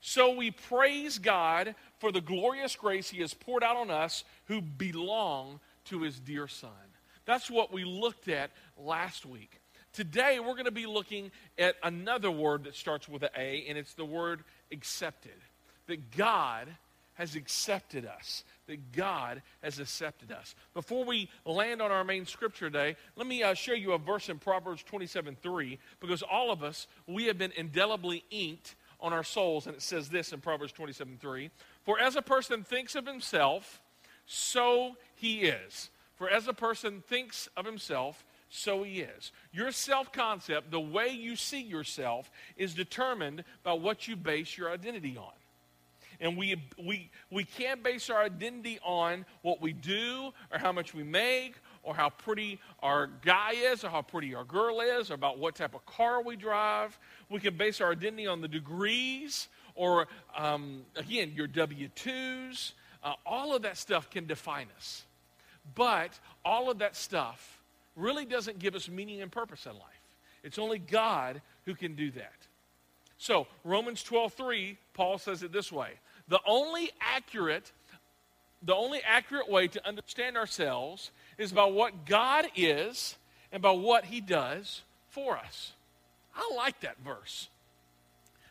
So 0.00 0.34
we 0.34 0.50
praise 0.50 1.18
God 1.18 1.74
for 1.98 2.10
the 2.10 2.20
glorious 2.20 2.74
grace 2.74 3.10
he 3.10 3.20
has 3.20 3.34
poured 3.34 3.62
out 3.62 3.76
on 3.76 3.90
us 3.90 4.24
who 4.46 4.62
belong 4.62 5.60
to 5.86 6.02
his 6.02 6.18
dear 6.18 6.48
Son. 6.48 6.70
That's 7.26 7.50
what 7.50 7.72
we 7.72 7.84
looked 7.84 8.28
at 8.28 8.50
last 8.78 9.26
week. 9.26 9.60
Today, 9.92 10.38
we're 10.38 10.54
going 10.54 10.64
to 10.64 10.70
be 10.70 10.86
looking 10.86 11.30
at 11.58 11.76
another 11.82 12.30
word 12.30 12.64
that 12.64 12.76
starts 12.76 13.08
with 13.08 13.22
an 13.22 13.30
A, 13.36 13.66
and 13.68 13.76
it's 13.76 13.94
the 13.94 14.04
word 14.04 14.44
accepted. 14.72 15.32
That 15.88 16.16
God 16.16 16.68
has 17.14 17.34
accepted 17.34 18.06
us. 18.06 18.44
That 18.68 18.92
God 18.92 19.42
has 19.62 19.80
accepted 19.80 20.32
us. 20.32 20.54
Before 20.74 21.04
we 21.04 21.28
land 21.44 21.82
on 21.82 21.90
our 21.90 22.04
main 22.04 22.24
scripture 22.24 22.70
today, 22.70 22.96
let 23.16 23.26
me 23.26 23.42
uh, 23.42 23.52
show 23.52 23.72
you 23.72 23.92
a 23.92 23.98
verse 23.98 24.28
in 24.28 24.38
Proverbs 24.38 24.82
27 24.84 25.36
3, 25.42 25.78
because 26.00 26.22
all 26.22 26.52
of 26.52 26.62
us, 26.62 26.86
we 27.06 27.24
have 27.24 27.36
been 27.36 27.52
indelibly 27.56 28.24
inked 28.30 28.76
on 29.00 29.12
our 29.12 29.24
souls. 29.24 29.66
And 29.66 29.76
it 29.76 29.82
says 29.82 30.08
this 30.08 30.32
in 30.32 30.40
Proverbs 30.40 30.72
27 30.72 31.18
3 31.20 31.50
For 31.84 31.98
as 31.98 32.16
a 32.16 32.22
person 32.22 32.62
thinks 32.62 32.94
of 32.94 33.06
himself, 33.06 33.80
so 34.26 34.96
he 35.14 35.42
is. 35.42 35.90
For 36.14 36.28
as 36.28 36.48
a 36.48 36.52
person 36.52 37.02
thinks 37.06 37.48
of 37.56 37.64
himself, 37.64 38.24
so 38.50 38.82
he 38.82 39.00
is. 39.00 39.32
Your 39.52 39.72
self 39.72 40.12
concept, 40.12 40.70
the 40.70 40.80
way 40.80 41.08
you 41.08 41.36
see 41.36 41.62
yourself, 41.62 42.30
is 42.56 42.74
determined 42.74 43.44
by 43.62 43.72
what 43.72 44.06
you 44.06 44.16
base 44.16 44.58
your 44.58 44.70
identity 44.70 45.16
on. 45.16 45.32
And 46.20 46.36
we, 46.36 46.62
we, 46.78 47.10
we 47.30 47.44
can't 47.44 47.82
base 47.82 48.10
our 48.10 48.22
identity 48.22 48.78
on 48.84 49.24
what 49.40 49.62
we 49.62 49.72
do 49.72 50.32
or 50.52 50.58
how 50.58 50.70
much 50.70 50.92
we 50.92 51.02
make 51.02 51.54
or 51.82 51.94
how 51.94 52.10
pretty 52.10 52.60
our 52.82 53.08
guy 53.24 53.52
is 53.52 53.84
or 53.84 53.88
how 53.88 54.02
pretty 54.02 54.34
our 54.34 54.44
girl 54.44 54.80
is 54.80 55.10
or 55.10 55.14
about 55.14 55.38
what 55.38 55.54
type 55.54 55.74
of 55.74 55.86
car 55.86 56.22
we 56.22 56.36
drive. 56.36 56.98
We 57.30 57.40
can 57.40 57.56
base 57.56 57.80
our 57.80 57.92
identity 57.92 58.26
on 58.26 58.40
the 58.40 58.48
degrees 58.48 59.48
or, 59.74 60.08
um, 60.36 60.82
again, 60.96 61.32
your 61.34 61.46
W 61.46 61.88
2s. 61.96 62.72
Uh, 63.02 63.14
all 63.24 63.54
of 63.54 63.62
that 63.62 63.78
stuff 63.78 64.10
can 64.10 64.26
define 64.26 64.66
us. 64.76 65.04
But 65.74 66.18
all 66.44 66.70
of 66.70 66.78
that 66.80 66.96
stuff 66.96 67.62
really 67.96 68.24
doesn't 68.24 68.58
give 68.58 68.74
us 68.74 68.88
meaning 68.88 69.22
and 69.22 69.30
purpose 69.30 69.66
in 69.66 69.72
life. 69.72 69.84
It's 70.42 70.58
only 70.58 70.78
God 70.78 71.40
who 71.64 71.74
can 71.74 71.94
do 71.94 72.10
that. 72.12 72.32
So, 73.18 73.46
Romans 73.64 74.02
12 74.02 74.32
3, 74.32 74.78
Paul 74.94 75.18
says 75.18 75.42
it 75.42 75.52
this 75.52 75.70
way 75.70 75.92
The 76.28 76.40
only 76.46 76.90
accurate 77.00 77.72
the 78.62 78.74
only 78.74 79.00
accurate 79.02 79.48
way 79.48 79.68
to 79.68 79.88
understand 79.88 80.36
ourselves 80.36 81.10
is 81.38 81.52
by 81.52 81.64
what 81.64 82.04
God 82.04 82.46
is 82.54 83.16
and 83.52 83.62
by 83.62 83.70
what 83.70 84.04
He 84.04 84.20
does 84.20 84.82
for 85.08 85.38
us. 85.38 85.72
I 86.34 86.52
like 86.56 86.80
that 86.80 86.96
verse. 87.04 87.48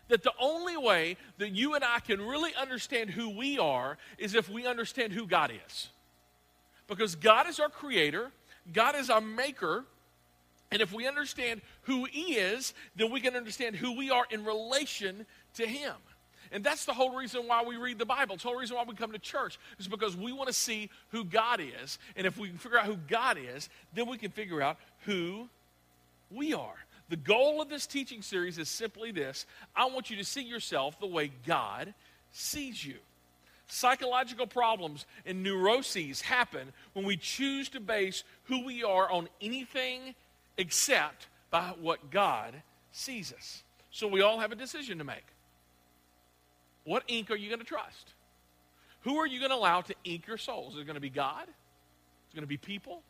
That 0.08 0.24
the 0.24 0.34
only 0.40 0.76
way 0.76 1.18
that 1.38 1.52
you 1.52 1.76
and 1.76 1.84
I 1.84 2.00
can 2.00 2.22
really 2.22 2.54
understand 2.56 3.12
who 3.12 3.30
we 3.30 3.60
are 3.60 3.98
is 4.18 4.36
if 4.36 4.50
we 4.50 4.66
understand 4.66 5.14
who 5.14 5.28
God 5.28 5.52
is. 5.68 5.90
Because 6.88 7.16
God 7.16 7.48
is 7.48 7.60
our 7.60 7.70
creator, 7.70 8.32
God 8.74 8.96
is 8.96 9.10
our 9.10 9.22
maker, 9.22 9.86
and 10.72 10.82
if 10.82 10.94
we 10.94 11.08
understand 11.08 11.62
who 11.84 12.06
He 12.06 12.36
is, 12.36 12.74
then 12.96 13.12
we 13.12 13.22
can 13.22 13.36
understand 13.36 13.76
who 13.76 13.96
we 13.98 14.12
are 14.12 14.26
in 14.30 14.46
relation 14.46 15.26
to 15.56 15.66
Him. 15.66 15.94
And 16.52 16.64
that's 16.64 16.86
the 16.86 16.94
whole 16.94 17.16
reason 17.16 17.48
why 17.48 17.64
we 17.64 17.78
read 17.78 18.00
the 18.00 18.06
Bible. 18.06 18.34
It's 18.34 18.44
the 18.44 18.50
whole 18.50 18.58
reason 18.58 18.76
why 18.76 18.84
we 18.88 18.96
come 18.96 19.12
to 19.12 19.20
church, 19.20 19.60
is 19.78 19.88
because 19.88 20.16
we 20.16 20.34
want 20.34 20.48
to 20.48 20.54
see 20.54 20.90
who 21.10 21.24
God 21.24 21.62
is. 21.62 22.00
And 22.16 22.26
if 22.26 22.38
we 22.38 22.50
can 22.50 22.58
figure 22.58 22.80
out 22.80 22.86
who 22.86 22.98
God 23.08 23.38
is, 23.38 23.70
then 23.94 24.08
we 24.08 24.18
can 24.18 24.32
figure 24.32 24.62
out 24.62 24.78
who 25.06 25.48
we 26.32 26.54
are. 26.54 26.76
The 27.10 27.18
goal 27.18 27.62
of 27.62 27.70
this 27.70 27.88
teaching 27.88 28.22
series 28.22 28.58
is 28.58 28.70
simply 28.70 29.12
this 29.12 29.46
I 29.76 29.86
want 29.86 30.10
you 30.10 30.18
to 30.18 30.24
see 30.24 30.44
yourself 30.44 31.00
the 31.00 31.08
way 31.08 31.32
God 31.46 31.94
sees 32.32 32.84
you. 32.86 32.96
Psychological 33.68 34.48
problems 34.48 35.06
and 35.26 35.44
neuroses 35.44 36.22
happen 36.22 36.72
when 36.94 37.06
we 37.06 37.18
choose 37.18 37.70
to 37.70 37.80
base 37.80 38.24
who 38.46 38.66
we 38.66 38.84
are 38.84 39.10
on 39.12 39.30
anything 39.42 40.16
except 40.58 41.28
by 41.52 41.74
what 41.80 42.10
God 42.10 42.56
sees 42.92 43.34
us. 43.34 43.64
So 43.92 44.08
we 44.08 44.22
all 44.22 44.40
have 44.40 44.52
a 44.52 44.56
decision 44.56 44.98
to 45.00 45.04
make. 45.04 45.26
What 46.84 47.04
ink 47.08 47.30
are 47.30 47.36
you 47.36 47.50
going 47.50 47.60
to 47.60 47.66
trust? 47.66 48.14
Who 49.02 49.18
are 49.18 49.28
you 49.28 49.40
going 49.40 49.52
to 49.52 49.56
allow 49.56 49.82
to 49.82 49.96
ink 50.04 50.28
your 50.28 50.38
souls? 50.38 50.74
Is 50.76 50.82
it 50.82 50.86
going 50.86 50.96
to 50.96 51.02
be 51.02 51.10
God? 51.10 51.44
Is 51.44 52.34
it 52.34 52.36
going 52.36 52.44
to 52.44 52.48
be 52.48 52.58
people? 52.58 53.02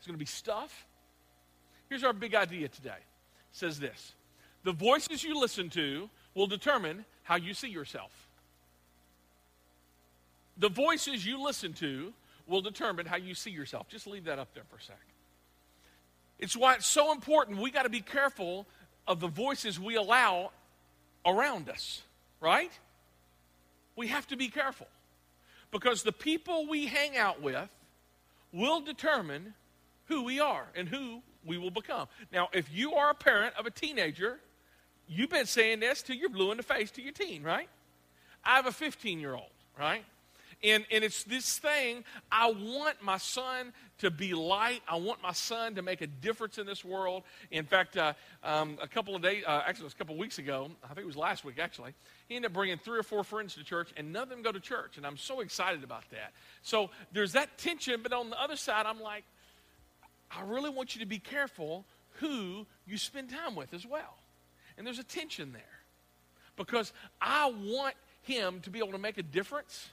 Is 0.00 0.06
it 0.06 0.08
going 0.08 0.14
to 0.14 0.18
be 0.18 0.26
stuff? 0.26 0.86
Here's 1.88 2.04
our 2.04 2.12
big 2.12 2.34
idea 2.34 2.68
today. 2.68 2.98
Says 3.54 3.78
this. 3.78 4.14
The 4.64 4.72
voices 4.72 5.22
you 5.22 5.40
listen 5.40 5.70
to 5.70 6.10
will 6.34 6.48
determine 6.48 7.04
how 7.22 7.36
you 7.36 7.54
see 7.54 7.68
yourself. 7.68 8.10
The 10.58 10.68
voices 10.68 11.24
you 11.24 11.40
listen 11.42 11.72
to 11.74 12.12
will 12.48 12.62
determine 12.62 13.06
how 13.06 13.16
you 13.16 13.34
see 13.34 13.52
yourself. 13.52 13.88
Just 13.88 14.08
leave 14.08 14.24
that 14.24 14.40
up 14.40 14.52
there 14.54 14.64
for 14.68 14.76
a 14.76 14.82
sec. 14.82 14.98
It's 16.40 16.56
why 16.56 16.74
it's 16.74 16.86
so 16.86 17.12
important. 17.12 17.60
We 17.60 17.70
got 17.70 17.84
to 17.84 17.88
be 17.88 18.00
careful 18.00 18.66
of 19.06 19.20
the 19.20 19.28
voices 19.28 19.78
we 19.78 19.94
allow 19.94 20.50
around 21.24 21.68
us, 21.68 22.02
right? 22.40 22.72
We 23.94 24.08
have 24.08 24.26
to 24.28 24.36
be 24.36 24.48
careful 24.48 24.88
because 25.70 26.02
the 26.02 26.12
people 26.12 26.66
we 26.66 26.86
hang 26.86 27.16
out 27.16 27.40
with 27.40 27.68
will 28.52 28.80
determine 28.80 29.54
who 30.06 30.24
we 30.24 30.40
are 30.40 30.66
and 30.74 30.88
who 30.88 31.22
we 31.46 31.58
will 31.58 31.70
become. 31.70 32.08
Now, 32.32 32.48
if 32.52 32.72
you 32.72 32.94
are 32.94 33.10
a 33.10 33.14
parent 33.14 33.54
of 33.58 33.66
a 33.66 33.70
teenager, 33.70 34.38
you've 35.08 35.30
been 35.30 35.46
saying 35.46 35.80
this 35.80 36.02
till 36.02 36.16
you're 36.16 36.28
blue 36.28 36.50
in 36.50 36.56
the 36.56 36.62
face 36.62 36.90
to 36.92 37.02
your 37.02 37.12
teen, 37.12 37.42
right? 37.42 37.68
I 38.44 38.56
have 38.56 38.66
a 38.66 38.72
15 38.72 39.20
year 39.20 39.34
old, 39.34 39.50
right? 39.78 40.04
And, 40.62 40.86
and 40.90 41.04
it's 41.04 41.24
this 41.24 41.58
thing 41.58 42.04
I 42.32 42.50
want 42.50 43.02
my 43.02 43.18
son 43.18 43.72
to 43.98 44.10
be 44.10 44.32
light. 44.32 44.82
I 44.88 44.96
want 44.96 45.22
my 45.22 45.32
son 45.32 45.74
to 45.74 45.82
make 45.82 46.00
a 46.00 46.06
difference 46.06 46.58
in 46.58 46.66
this 46.66 46.84
world. 46.84 47.22
In 47.50 47.64
fact, 47.64 47.96
uh, 47.96 48.14
um, 48.42 48.78
a 48.80 48.88
couple 48.88 49.14
of 49.14 49.22
days, 49.22 49.44
uh, 49.46 49.62
actually, 49.66 49.82
it 49.82 49.84
was 49.84 49.92
a 49.92 49.96
couple 49.96 50.14
of 50.14 50.18
weeks 50.18 50.38
ago, 50.38 50.70
I 50.82 50.88
think 50.88 51.00
it 51.00 51.06
was 51.06 51.16
last 51.16 51.44
week 51.44 51.58
actually, 51.58 51.92
he 52.28 52.36
ended 52.36 52.50
up 52.50 52.54
bringing 52.54 52.78
three 52.78 52.98
or 52.98 53.02
four 53.02 53.24
friends 53.24 53.54
to 53.54 53.64
church, 53.64 53.92
and 53.96 54.12
none 54.12 54.24
of 54.24 54.28
them 54.30 54.42
go 54.42 54.52
to 54.52 54.60
church. 54.60 54.96
And 54.96 55.06
I'm 55.06 55.18
so 55.18 55.40
excited 55.40 55.84
about 55.84 56.04
that. 56.10 56.32
So 56.62 56.90
there's 57.12 57.32
that 57.32 57.58
tension, 57.58 58.00
but 58.02 58.12
on 58.12 58.30
the 58.30 58.40
other 58.40 58.56
side, 58.56 58.86
I'm 58.86 59.00
like, 59.00 59.24
I 60.30 60.42
really 60.42 60.70
want 60.70 60.94
you 60.94 61.00
to 61.00 61.06
be 61.06 61.18
careful 61.18 61.84
who 62.20 62.66
you 62.86 62.98
spend 62.98 63.30
time 63.30 63.54
with 63.54 63.74
as 63.74 63.86
well. 63.86 64.16
And 64.76 64.86
there's 64.86 64.98
a 64.98 65.04
tension 65.04 65.52
there 65.52 65.62
because 66.56 66.92
I 67.20 67.52
want 67.56 67.94
him 68.22 68.60
to 68.60 68.70
be 68.70 68.78
able 68.78 68.92
to 68.92 68.98
make 68.98 69.18
a 69.18 69.22
difference 69.22 69.90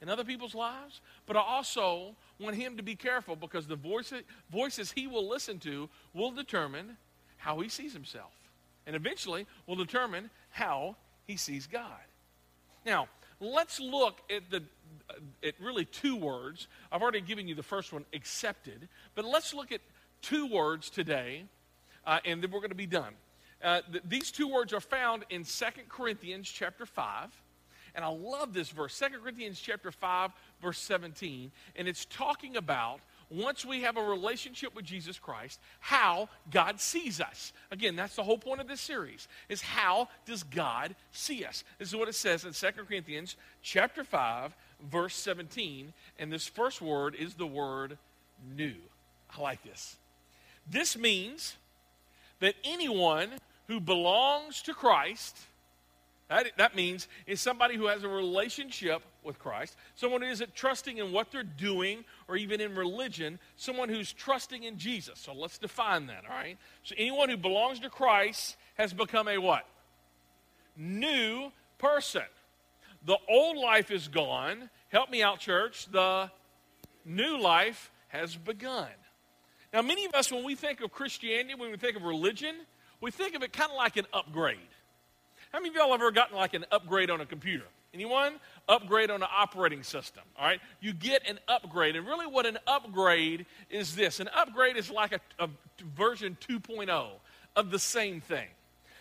in 0.00 0.08
other 0.08 0.24
people's 0.24 0.54
lives, 0.54 1.00
but 1.26 1.36
I 1.36 1.40
also 1.40 2.14
want 2.38 2.56
him 2.56 2.76
to 2.76 2.82
be 2.82 2.94
careful 2.94 3.36
because 3.36 3.66
the 3.66 3.76
voices, 3.76 4.22
voices 4.50 4.92
he 4.92 5.06
will 5.06 5.28
listen 5.28 5.58
to 5.60 5.88
will 6.12 6.30
determine 6.30 6.96
how 7.36 7.60
he 7.60 7.68
sees 7.68 7.92
himself 7.92 8.32
and 8.86 8.94
eventually 8.96 9.46
will 9.66 9.76
determine 9.76 10.30
how 10.50 10.96
he 11.26 11.36
sees 11.36 11.66
God. 11.66 12.00
Now, 12.84 13.08
let's 13.40 13.80
look 13.80 14.20
at 14.30 14.50
the 14.50 14.62
at 15.42 15.54
really 15.60 15.84
two 15.84 16.16
words. 16.16 16.68
I've 16.90 17.02
already 17.02 17.20
given 17.20 17.48
you 17.48 17.54
the 17.54 17.62
first 17.62 17.92
one, 17.92 18.04
accepted, 18.12 18.88
but 19.14 19.24
let's 19.24 19.54
look 19.54 19.72
at 19.72 19.80
two 20.22 20.46
words 20.46 20.90
today, 20.90 21.44
uh, 22.06 22.20
and 22.24 22.42
then 22.42 22.50
we're 22.50 22.60
going 22.60 22.70
to 22.70 22.76
be 22.76 22.86
done. 22.86 23.14
Uh, 23.62 23.80
th- 23.90 24.04
these 24.06 24.30
two 24.30 24.48
words 24.48 24.72
are 24.72 24.80
found 24.80 25.24
in 25.30 25.44
Second 25.44 25.88
Corinthians 25.88 26.48
chapter 26.48 26.86
5. 26.86 27.30
And 27.94 28.04
I 28.04 28.08
love 28.08 28.52
this 28.52 28.70
verse, 28.70 28.98
2 28.98 29.18
Corinthians 29.20 29.60
chapter 29.60 29.92
5, 29.92 30.32
verse 30.60 30.78
17. 30.80 31.52
And 31.76 31.86
it's 31.86 32.04
talking 32.06 32.56
about 32.56 33.00
once 33.30 33.64
we 33.64 33.82
have 33.82 33.96
a 33.96 34.02
relationship 34.02 34.74
with 34.74 34.84
Jesus 34.84 35.18
Christ, 35.18 35.60
how 35.80 36.28
God 36.50 36.80
sees 36.80 37.20
us. 37.20 37.52
Again, 37.70 37.96
that's 37.96 38.16
the 38.16 38.22
whole 38.22 38.38
point 38.38 38.60
of 38.60 38.68
this 38.68 38.80
series, 38.80 39.28
is 39.48 39.62
how 39.62 40.08
does 40.26 40.42
God 40.42 40.94
see 41.12 41.44
us? 41.44 41.64
This 41.78 41.88
is 41.88 41.96
what 41.96 42.08
it 42.08 42.14
says 42.14 42.44
in 42.44 42.52
2 42.52 42.84
Corinthians 42.84 43.36
chapter 43.62 44.04
5, 44.04 44.54
verse 44.90 45.14
17. 45.16 45.92
And 46.18 46.32
this 46.32 46.46
first 46.46 46.80
word 46.80 47.14
is 47.14 47.34
the 47.34 47.46
word 47.46 47.98
new. 48.56 48.74
I 49.36 49.40
like 49.40 49.62
this. 49.62 49.96
This 50.68 50.96
means 50.96 51.56
that 52.40 52.54
anyone 52.64 53.30
who 53.68 53.80
belongs 53.80 54.62
to 54.62 54.74
Christ– 54.74 55.38
that, 56.28 56.52
that 56.56 56.74
means 56.74 57.06
is 57.26 57.40
somebody 57.40 57.76
who 57.76 57.86
has 57.86 58.02
a 58.02 58.08
relationship 58.08 59.02
with 59.22 59.38
Christ, 59.38 59.76
someone 59.94 60.22
who 60.22 60.28
isn't 60.28 60.54
trusting 60.54 60.98
in 60.98 61.12
what 61.12 61.30
they're 61.30 61.42
doing 61.42 62.04
or 62.28 62.36
even 62.36 62.60
in 62.60 62.74
religion, 62.74 63.38
someone 63.56 63.88
who's 63.88 64.12
trusting 64.12 64.62
in 64.62 64.78
Jesus. 64.78 65.18
So 65.18 65.34
let's 65.34 65.58
define 65.58 66.06
that, 66.06 66.24
all 66.28 66.34
right? 66.34 66.56
So 66.82 66.94
anyone 66.96 67.28
who 67.28 67.36
belongs 67.36 67.78
to 67.80 67.90
Christ 67.90 68.56
has 68.76 68.94
become 68.94 69.28
a 69.28 69.38
what? 69.38 69.66
New 70.76 71.52
person. 71.78 72.22
The 73.04 73.18
old 73.28 73.56
life 73.56 73.90
is 73.90 74.08
gone. 74.08 74.70
Help 74.88 75.10
me 75.10 75.22
out, 75.22 75.38
church. 75.38 75.86
The 75.90 76.30
new 77.04 77.38
life 77.38 77.90
has 78.08 78.36
begun. 78.36 78.88
Now, 79.72 79.82
many 79.82 80.04
of 80.06 80.14
us, 80.14 80.30
when 80.30 80.44
we 80.44 80.54
think 80.54 80.80
of 80.80 80.92
Christianity, 80.92 81.54
when 81.54 81.70
we 81.70 81.76
think 81.76 81.96
of 81.96 82.02
religion, 82.02 82.54
we 83.00 83.10
think 83.10 83.34
of 83.34 83.42
it 83.42 83.52
kind 83.52 83.70
of 83.70 83.76
like 83.76 83.96
an 83.96 84.06
upgrade. 84.12 84.56
How 85.52 85.58
many 85.58 85.68
of 85.68 85.74
y'all 85.74 85.92
have 85.92 86.00
ever 86.00 86.10
gotten 86.12 86.36
like 86.36 86.54
an 86.54 86.64
upgrade 86.72 87.10
on 87.10 87.20
a 87.20 87.26
computer? 87.26 87.64
Anyone? 87.92 88.34
Upgrade 88.68 89.10
on 89.10 89.22
an 89.22 89.28
operating 89.36 89.82
system. 89.82 90.24
All 90.38 90.46
right? 90.46 90.60
You 90.80 90.92
get 90.92 91.28
an 91.28 91.38
upgrade. 91.46 91.96
And 91.96 92.06
really, 92.06 92.26
what 92.26 92.46
an 92.46 92.58
upgrade 92.66 93.46
is 93.70 93.94
this 93.94 94.20
an 94.20 94.28
upgrade 94.34 94.76
is 94.76 94.90
like 94.90 95.12
a, 95.12 95.20
a 95.38 95.48
version 95.96 96.36
2.0 96.40 97.06
of 97.54 97.70
the 97.70 97.78
same 97.78 98.20
thing. 98.20 98.48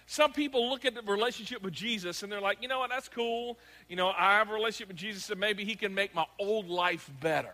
Some 0.06 0.34
people 0.34 0.70
look 0.70 0.86
at 0.86 0.96
the 0.96 1.02
relationship 1.02 1.62
with 1.62 1.74
Jesus 1.74 2.24
and 2.24 2.32
they're 2.32 2.42
like, 2.42 2.62
you 2.62 2.68
know 2.68 2.80
what, 2.80 2.90
that's 2.90 3.08
cool. 3.08 3.58
You 3.88 3.96
know, 3.96 4.10
I 4.10 4.38
have 4.38 4.50
a 4.50 4.54
relationship 4.54 4.90
with 4.90 4.98
Jesus 4.98 5.30
and 5.30 5.40
maybe 5.40 5.64
he 5.64 5.76
can 5.76 5.94
make 5.94 6.14
my 6.14 6.26
old 6.40 6.68
life 6.68 7.10
better. 7.22 7.54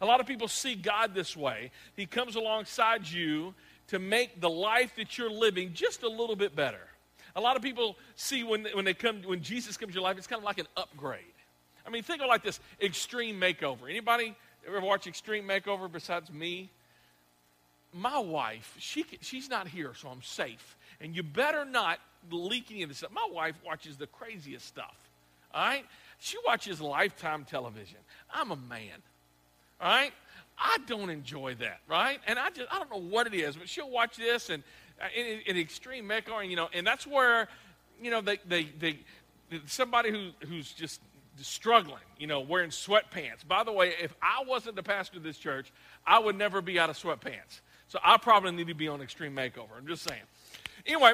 A 0.00 0.06
lot 0.06 0.20
of 0.20 0.26
people 0.26 0.46
see 0.46 0.74
God 0.74 1.14
this 1.14 1.36
way. 1.36 1.70
He 1.96 2.06
comes 2.06 2.36
alongside 2.36 3.08
you 3.08 3.54
to 3.88 3.98
make 3.98 4.40
the 4.40 4.50
life 4.50 4.94
that 4.96 5.18
you're 5.18 5.30
living 5.30 5.72
just 5.72 6.02
a 6.02 6.08
little 6.08 6.36
bit 6.36 6.54
better. 6.54 6.86
A 7.34 7.40
lot 7.40 7.56
of 7.56 7.62
people 7.62 7.96
see 8.14 8.44
when, 8.44 8.66
when 8.74 8.84
they 8.84 8.94
come 8.94 9.22
when 9.22 9.42
Jesus 9.42 9.76
comes 9.76 9.92
to 9.92 9.94
your 9.94 10.02
life, 10.02 10.18
it's 10.18 10.26
kind 10.26 10.40
of 10.40 10.44
like 10.44 10.58
an 10.58 10.68
upgrade. 10.76 11.24
I 11.86 11.90
mean, 11.90 12.02
think 12.02 12.20
of 12.20 12.28
like 12.28 12.42
this 12.42 12.60
extreme 12.80 13.40
makeover. 13.40 13.88
Anybody 13.88 14.36
ever 14.68 14.80
watch 14.80 15.06
Extreme 15.06 15.44
Makeover 15.44 15.90
besides 15.90 16.32
me? 16.32 16.70
My 17.92 18.18
wife, 18.18 18.76
she 18.78 19.06
she's 19.22 19.48
not 19.48 19.66
here, 19.66 19.94
so 19.94 20.08
I'm 20.08 20.22
safe. 20.22 20.76
And 21.00 21.14
you 21.14 21.22
better 21.22 21.64
not 21.64 21.98
leak 22.30 22.70
any 22.70 22.82
of 22.82 22.88
this 22.88 22.98
stuff. 22.98 23.12
My 23.12 23.28
wife 23.30 23.54
watches 23.64 23.96
the 23.96 24.06
craziest 24.06 24.66
stuff. 24.66 24.96
All 25.54 25.64
right? 25.64 25.84
She 26.18 26.36
watches 26.44 26.80
lifetime 26.80 27.44
television. 27.44 27.98
I'm 28.32 28.50
a 28.50 28.56
man. 28.56 29.02
All 29.80 29.88
right? 29.88 30.12
I 30.58 30.78
don't 30.86 31.10
enjoy 31.10 31.54
that, 31.56 31.80
right? 31.88 32.18
And 32.26 32.38
I 32.38 32.50
just 32.50 32.72
I 32.72 32.78
don't 32.78 32.90
know 32.90 33.00
what 33.00 33.28
it 33.28 33.34
is, 33.34 33.56
but 33.56 33.68
she'll 33.68 33.90
watch 33.90 34.16
this 34.16 34.50
and 34.50 34.64
uh, 35.00 35.06
in, 35.14 35.40
in 35.46 35.56
extreme 35.56 36.08
makeover, 36.08 36.48
you 36.48 36.56
know, 36.56 36.68
and 36.72 36.84
that's 36.84 37.06
where, 37.06 37.46
you 38.02 38.10
know, 38.10 38.20
they, 38.20 38.38
they, 38.48 38.64
they 38.80 38.98
somebody 39.66 40.10
who, 40.10 40.30
who's 40.46 40.72
just 40.72 41.00
struggling, 41.40 42.02
you 42.18 42.26
know, 42.26 42.40
wearing 42.40 42.70
sweatpants. 42.70 43.46
By 43.46 43.62
the 43.62 43.70
way, 43.70 43.94
if 44.02 44.12
I 44.20 44.42
wasn't 44.44 44.74
the 44.74 44.82
pastor 44.82 45.18
of 45.18 45.22
this 45.22 45.38
church, 45.38 45.70
I 46.04 46.18
would 46.18 46.36
never 46.36 46.60
be 46.60 46.80
out 46.80 46.90
of 46.90 46.98
sweatpants. 46.98 47.60
So 47.86 48.00
I 48.02 48.16
probably 48.16 48.50
need 48.50 48.66
to 48.66 48.74
be 48.74 48.88
on 48.88 49.00
extreme 49.00 49.34
makeover. 49.34 49.76
I'm 49.78 49.86
just 49.86 50.02
saying. 50.02 50.22
Anyway, 50.88 51.12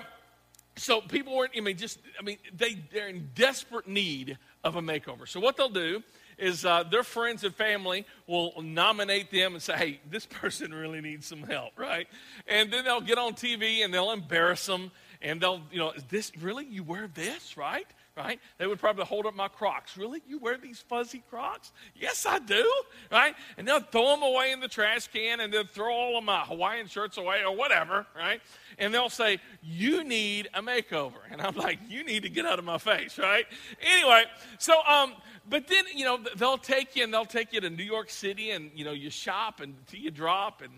so 0.76 1.00
people 1.00 1.36
weren't, 1.36 1.52
I 1.56 1.60
mean, 1.60 1.76
just, 1.76 1.98
I 2.18 2.22
mean, 2.22 2.38
they, 2.56 2.74
they're 2.92 3.08
in 3.08 3.30
desperate 3.34 3.88
need 3.88 4.38
of 4.62 4.76
a 4.76 4.80
makeover. 4.80 5.28
So 5.28 5.40
what 5.40 5.56
they'll 5.56 5.68
do 5.68 6.02
is 6.38 6.64
uh, 6.64 6.84
their 6.84 7.02
friends 7.02 7.44
and 7.44 7.54
family 7.54 8.06
will 8.26 8.54
nominate 8.62 9.30
them 9.30 9.54
and 9.54 9.62
say, 9.62 9.76
hey, 9.76 10.00
this 10.10 10.26
person 10.30 10.72
really 10.72 11.00
needs 11.00 11.26
some 11.26 11.42
help, 11.42 11.72
right? 11.76 12.06
And 12.46 12.72
then 12.72 12.84
they'll 12.84 13.00
get 13.00 13.18
on 13.18 13.34
TV 13.34 13.84
and 13.84 13.92
they'll 13.92 14.12
embarrass 14.12 14.64
them 14.66 14.90
and 15.20 15.40
they'll, 15.40 15.62
you 15.72 15.78
know, 15.78 15.90
is 15.90 16.04
this 16.04 16.32
really, 16.40 16.66
you 16.66 16.82
wear 16.82 17.08
this, 17.12 17.56
right? 17.56 17.86
Right? 18.16 18.38
They 18.58 18.68
would 18.68 18.78
probably 18.78 19.04
hold 19.04 19.26
up 19.26 19.34
my 19.34 19.48
Crocs. 19.48 19.96
Really? 19.96 20.22
You 20.28 20.38
wear 20.38 20.56
these 20.56 20.78
fuzzy 20.78 21.24
Crocs? 21.28 21.72
Yes, 21.96 22.24
I 22.26 22.38
do. 22.38 22.64
Right? 23.10 23.34
And 23.58 23.66
they'll 23.66 23.80
throw 23.80 24.10
them 24.10 24.22
away 24.22 24.52
in 24.52 24.60
the 24.60 24.68
trash 24.68 25.08
can 25.08 25.40
and 25.40 25.52
they'll 25.52 25.66
throw 25.66 25.92
all 25.92 26.18
of 26.18 26.22
my 26.22 26.40
Hawaiian 26.42 26.86
shirts 26.86 27.16
away 27.16 27.42
or 27.44 27.56
whatever, 27.56 28.06
right? 28.16 28.40
And 28.78 28.94
they'll 28.94 29.08
say, 29.08 29.40
You 29.62 30.04
need 30.04 30.48
a 30.54 30.62
makeover. 30.62 31.18
And 31.28 31.42
I'm 31.42 31.56
like, 31.56 31.80
You 31.88 32.04
need 32.04 32.22
to 32.22 32.28
get 32.28 32.46
out 32.46 32.60
of 32.60 32.64
my 32.64 32.78
face, 32.78 33.18
right? 33.18 33.46
Anyway, 33.82 34.24
so 34.58 34.74
um, 34.86 35.14
but 35.48 35.66
then, 35.66 35.84
you 35.94 36.04
know, 36.04 36.18
they'll 36.36 36.58
take 36.58 36.96
you 36.96 37.04
and 37.04 37.12
they'll 37.12 37.24
take 37.24 37.52
you 37.52 37.60
to 37.60 37.70
New 37.70 37.84
York 37.84 38.10
City 38.10 38.50
and, 38.50 38.70
you 38.74 38.84
know, 38.84 38.92
you 38.92 39.10
shop 39.10 39.60
and 39.60 39.74
you 39.90 40.10
drop. 40.10 40.62
And, 40.62 40.72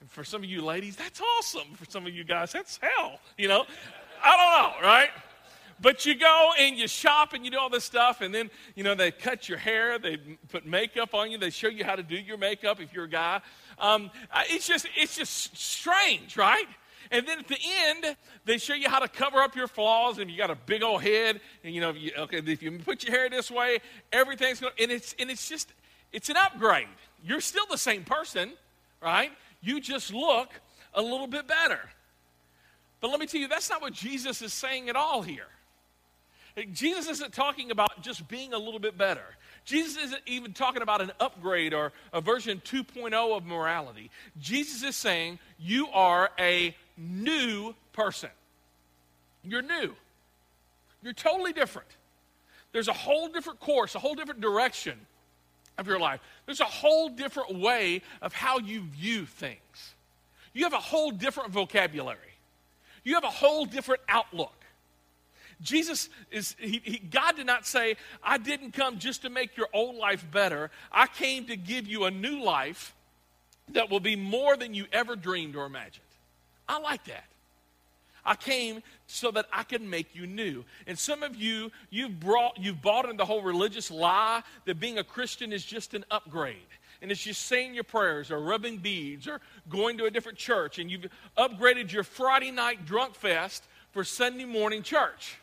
and 0.00 0.10
for 0.10 0.24
some 0.24 0.42
of 0.42 0.48
you 0.48 0.62
ladies, 0.62 0.96
that's 0.96 1.20
awesome. 1.38 1.74
For 1.74 1.84
some 1.86 2.06
of 2.06 2.14
you 2.14 2.24
guys, 2.24 2.52
that's 2.52 2.78
hell, 2.80 3.18
you 3.36 3.48
know. 3.48 3.64
I 4.22 4.36
don't 4.36 4.82
know, 4.82 4.88
right? 4.88 5.10
But 5.82 6.06
you 6.06 6.14
go 6.14 6.52
and 6.58 6.78
you 6.78 6.86
shop 6.86 7.32
and 7.32 7.44
you 7.44 7.50
do 7.50 7.58
all 7.58 7.68
this 7.68 7.82
stuff, 7.84 8.20
and 8.20 8.32
then, 8.32 8.50
you 8.76 8.84
know, 8.84 8.94
they 8.94 9.10
cut 9.10 9.48
your 9.48 9.58
hair, 9.58 9.98
they 9.98 10.16
put 10.48 10.64
makeup 10.64 11.12
on 11.12 11.32
you, 11.32 11.38
they 11.38 11.50
show 11.50 11.66
you 11.66 11.84
how 11.84 11.96
to 11.96 12.04
do 12.04 12.14
your 12.14 12.38
makeup 12.38 12.80
if 12.80 12.92
you're 12.92 13.04
a 13.04 13.10
guy. 13.10 13.40
Um, 13.80 14.10
it's, 14.48 14.66
just, 14.66 14.86
it's 14.96 15.16
just 15.16 15.56
strange, 15.56 16.36
right? 16.36 16.68
And 17.10 17.26
then 17.26 17.40
at 17.40 17.48
the 17.48 17.58
end, 17.88 18.16
they 18.44 18.58
show 18.58 18.74
you 18.74 18.88
how 18.88 19.00
to 19.00 19.08
cover 19.08 19.38
up 19.38 19.56
your 19.56 19.66
flaws. 19.66 20.18
And 20.18 20.30
you 20.30 20.38
got 20.38 20.50
a 20.50 20.54
big 20.54 20.82
old 20.82 21.02
head, 21.02 21.40
and 21.64 21.74
you 21.74 21.80
know, 21.80 21.90
you, 21.90 22.12
okay, 22.16 22.38
if 22.38 22.62
you 22.62 22.78
put 22.78 23.02
your 23.04 23.12
hair 23.12 23.28
this 23.28 23.50
way, 23.50 23.80
everything's 24.12 24.60
going. 24.60 24.72
And 24.80 24.90
it's 24.90 25.14
and 25.18 25.30
it's 25.30 25.46
just 25.46 25.74
it's 26.12 26.30
an 26.30 26.36
upgrade. 26.38 26.88
You're 27.22 27.42
still 27.42 27.66
the 27.70 27.76
same 27.76 28.04
person, 28.04 28.52
right? 29.02 29.30
You 29.60 29.80
just 29.80 30.12
look 30.12 30.48
a 30.94 31.02
little 31.02 31.26
bit 31.26 31.46
better. 31.46 31.80
But 33.00 33.10
let 33.10 33.20
me 33.20 33.26
tell 33.26 33.40
you, 33.40 33.48
that's 33.48 33.68
not 33.68 33.82
what 33.82 33.92
Jesus 33.92 34.40
is 34.40 34.54
saying 34.54 34.88
at 34.88 34.96
all 34.96 35.22
here. 35.22 35.48
Jesus 36.72 37.08
isn't 37.08 37.32
talking 37.32 37.70
about 37.70 38.02
just 38.02 38.28
being 38.28 38.52
a 38.52 38.58
little 38.58 38.80
bit 38.80 38.98
better. 38.98 39.24
Jesus 39.64 40.02
isn't 40.02 40.22
even 40.26 40.52
talking 40.52 40.82
about 40.82 41.00
an 41.00 41.12
upgrade 41.20 41.72
or 41.72 41.92
a 42.12 42.20
version 42.20 42.60
2.0 42.64 43.36
of 43.36 43.46
morality. 43.46 44.10
Jesus 44.40 44.82
is 44.82 44.96
saying 44.96 45.38
you 45.58 45.88
are 45.88 46.30
a 46.38 46.74
new 46.96 47.74
person. 47.92 48.30
You're 49.44 49.62
new. 49.62 49.94
You're 51.02 51.12
totally 51.12 51.52
different. 51.52 51.88
There's 52.72 52.88
a 52.88 52.92
whole 52.92 53.28
different 53.28 53.60
course, 53.60 53.94
a 53.94 53.98
whole 53.98 54.14
different 54.14 54.40
direction 54.40 54.98
of 55.78 55.86
your 55.86 55.98
life. 55.98 56.20
There's 56.46 56.60
a 56.60 56.64
whole 56.64 57.08
different 57.08 57.58
way 57.58 58.02
of 58.20 58.32
how 58.32 58.58
you 58.58 58.82
view 58.82 59.26
things. 59.26 59.94
You 60.52 60.64
have 60.64 60.72
a 60.72 60.78
whole 60.78 61.10
different 61.10 61.50
vocabulary. 61.50 62.18
You 63.04 63.14
have 63.14 63.24
a 63.24 63.30
whole 63.30 63.64
different 63.64 64.02
outlook. 64.08 64.54
Jesus 65.62 66.08
is, 66.30 66.56
he, 66.58 66.80
he, 66.84 66.98
God 66.98 67.36
did 67.36 67.46
not 67.46 67.66
say, 67.66 67.96
I 68.22 68.38
didn't 68.38 68.72
come 68.72 68.98
just 68.98 69.22
to 69.22 69.30
make 69.30 69.56
your 69.56 69.68
old 69.72 69.96
life 69.96 70.26
better. 70.30 70.70
I 70.90 71.06
came 71.06 71.46
to 71.46 71.56
give 71.56 71.86
you 71.86 72.04
a 72.04 72.10
new 72.10 72.42
life 72.42 72.94
that 73.70 73.90
will 73.90 74.00
be 74.00 74.16
more 74.16 74.56
than 74.56 74.74
you 74.74 74.86
ever 74.92 75.16
dreamed 75.16 75.56
or 75.56 75.64
imagined. 75.64 76.04
I 76.68 76.78
like 76.80 77.04
that. 77.04 77.24
I 78.24 78.36
came 78.36 78.82
so 79.06 79.30
that 79.32 79.46
I 79.52 79.64
could 79.64 79.82
make 79.82 80.14
you 80.14 80.26
new. 80.26 80.64
And 80.86 80.98
some 80.98 81.22
of 81.22 81.34
you, 81.34 81.72
you've 81.90 82.20
brought, 82.20 82.56
you've 82.58 82.80
bought 82.80 83.04
into 83.04 83.16
the 83.16 83.24
whole 83.24 83.42
religious 83.42 83.90
lie 83.90 84.42
that 84.64 84.78
being 84.78 84.98
a 84.98 85.04
Christian 85.04 85.52
is 85.52 85.64
just 85.64 85.94
an 85.94 86.04
upgrade. 86.10 86.56
And 87.00 87.10
it's 87.10 87.22
just 87.22 87.46
saying 87.46 87.74
your 87.74 87.84
prayers 87.84 88.30
or 88.30 88.38
rubbing 88.38 88.78
beads 88.78 89.26
or 89.26 89.40
going 89.68 89.98
to 89.98 90.04
a 90.04 90.10
different 90.10 90.38
church. 90.38 90.78
And 90.78 90.88
you've 90.88 91.08
upgraded 91.36 91.90
your 91.90 92.04
Friday 92.04 92.52
night 92.52 92.86
drunk 92.86 93.16
fest 93.16 93.64
for 93.90 94.04
Sunday 94.04 94.44
morning 94.44 94.82
church. 94.82 95.36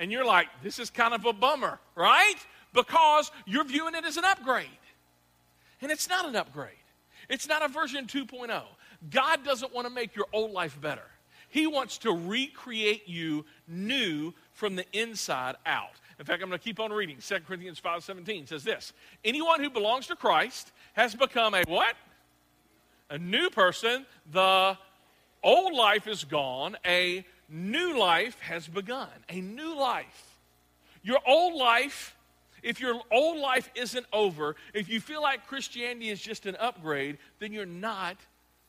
And 0.00 0.10
you're 0.10 0.24
like, 0.24 0.48
this 0.62 0.78
is 0.78 0.88
kind 0.88 1.12
of 1.12 1.26
a 1.26 1.32
bummer, 1.34 1.78
right? 1.94 2.34
Because 2.72 3.30
you're 3.44 3.64
viewing 3.64 3.94
it 3.94 4.04
as 4.06 4.16
an 4.16 4.24
upgrade. 4.24 4.66
And 5.82 5.92
it's 5.92 6.08
not 6.08 6.26
an 6.26 6.34
upgrade, 6.34 6.72
it's 7.28 7.46
not 7.46 7.62
a 7.62 7.68
version 7.68 8.06
2.0. 8.06 8.62
God 9.10 9.44
doesn't 9.44 9.72
want 9.74 9.86
to 9.86 9.92
make 9.92 10.16
your 10.16 10.26
old 10.32 10.52
life 10.52 10.80
better. 10.80 11.04
He 11.50 11.66
wants 11.66 11.98
to 11.98 12.12
recreate 12.12 13.08
you 13.08 13.44
new 13.66 14.32
from 14.52 14.76
the 14.76 14.84
inside 14.92 15.56
out. 15.66 15.92
In 16.18 16.24
fact, 16.24 16.42
I'm 16.42 16.48
going 16.48 16.58
to 16.58 16.64
keep 16.64 16.80
on 16.80 16.92
reading. 16.92 17.16
2 17.20 17.40
Corinthians 17.46 17.80
5:17 17.80 18.48
says 18.48 18.64
this: 18.64 18.92
Anyone 19.24 19.60
who 19.60 19.68
belongs 19.68 20.06
to 20.08 20.16
Christ 20.16 20.72
has 20.94 21.14
become 21.14 21.54
a 21.54 21.62
what? 21.66 21.94
A 23.10 23.18
new 23.18 23.50
person. 23.50 24.06
The 24.30 24.78
old 25.42 25.74
life 25.74 26.06
is 26.06 26.24
gone, 26.24 26.76
a 26.86 27.24
new 27.50 27.98
life 27.98 28.38
has 28.40 28.66
begun. 28.68 29.08
A 29.28 29.40
new 29.40 29.76
life. 29.78 30.38
Your 31.02 31.18
old 31.26 31.54
life 31.54 32.16
if 32.62 32.80
your 32.80 33.00
old 33.10 33.38
life 33.38 33.70
isn't 33.74 34.06
over, 34.12 34.56
if 34.74 34.88
you 34.88 35.00
feel 35.00 35.22
like 35.22 35.46
Christianity 35.46 36.10
is 36.10 36.20
just 36.20 36.46
an 36.46 36.56
upgrade, 36.56 37.18
then 37.38 37.52
you're 37.52 37.66
not 37.66 38.16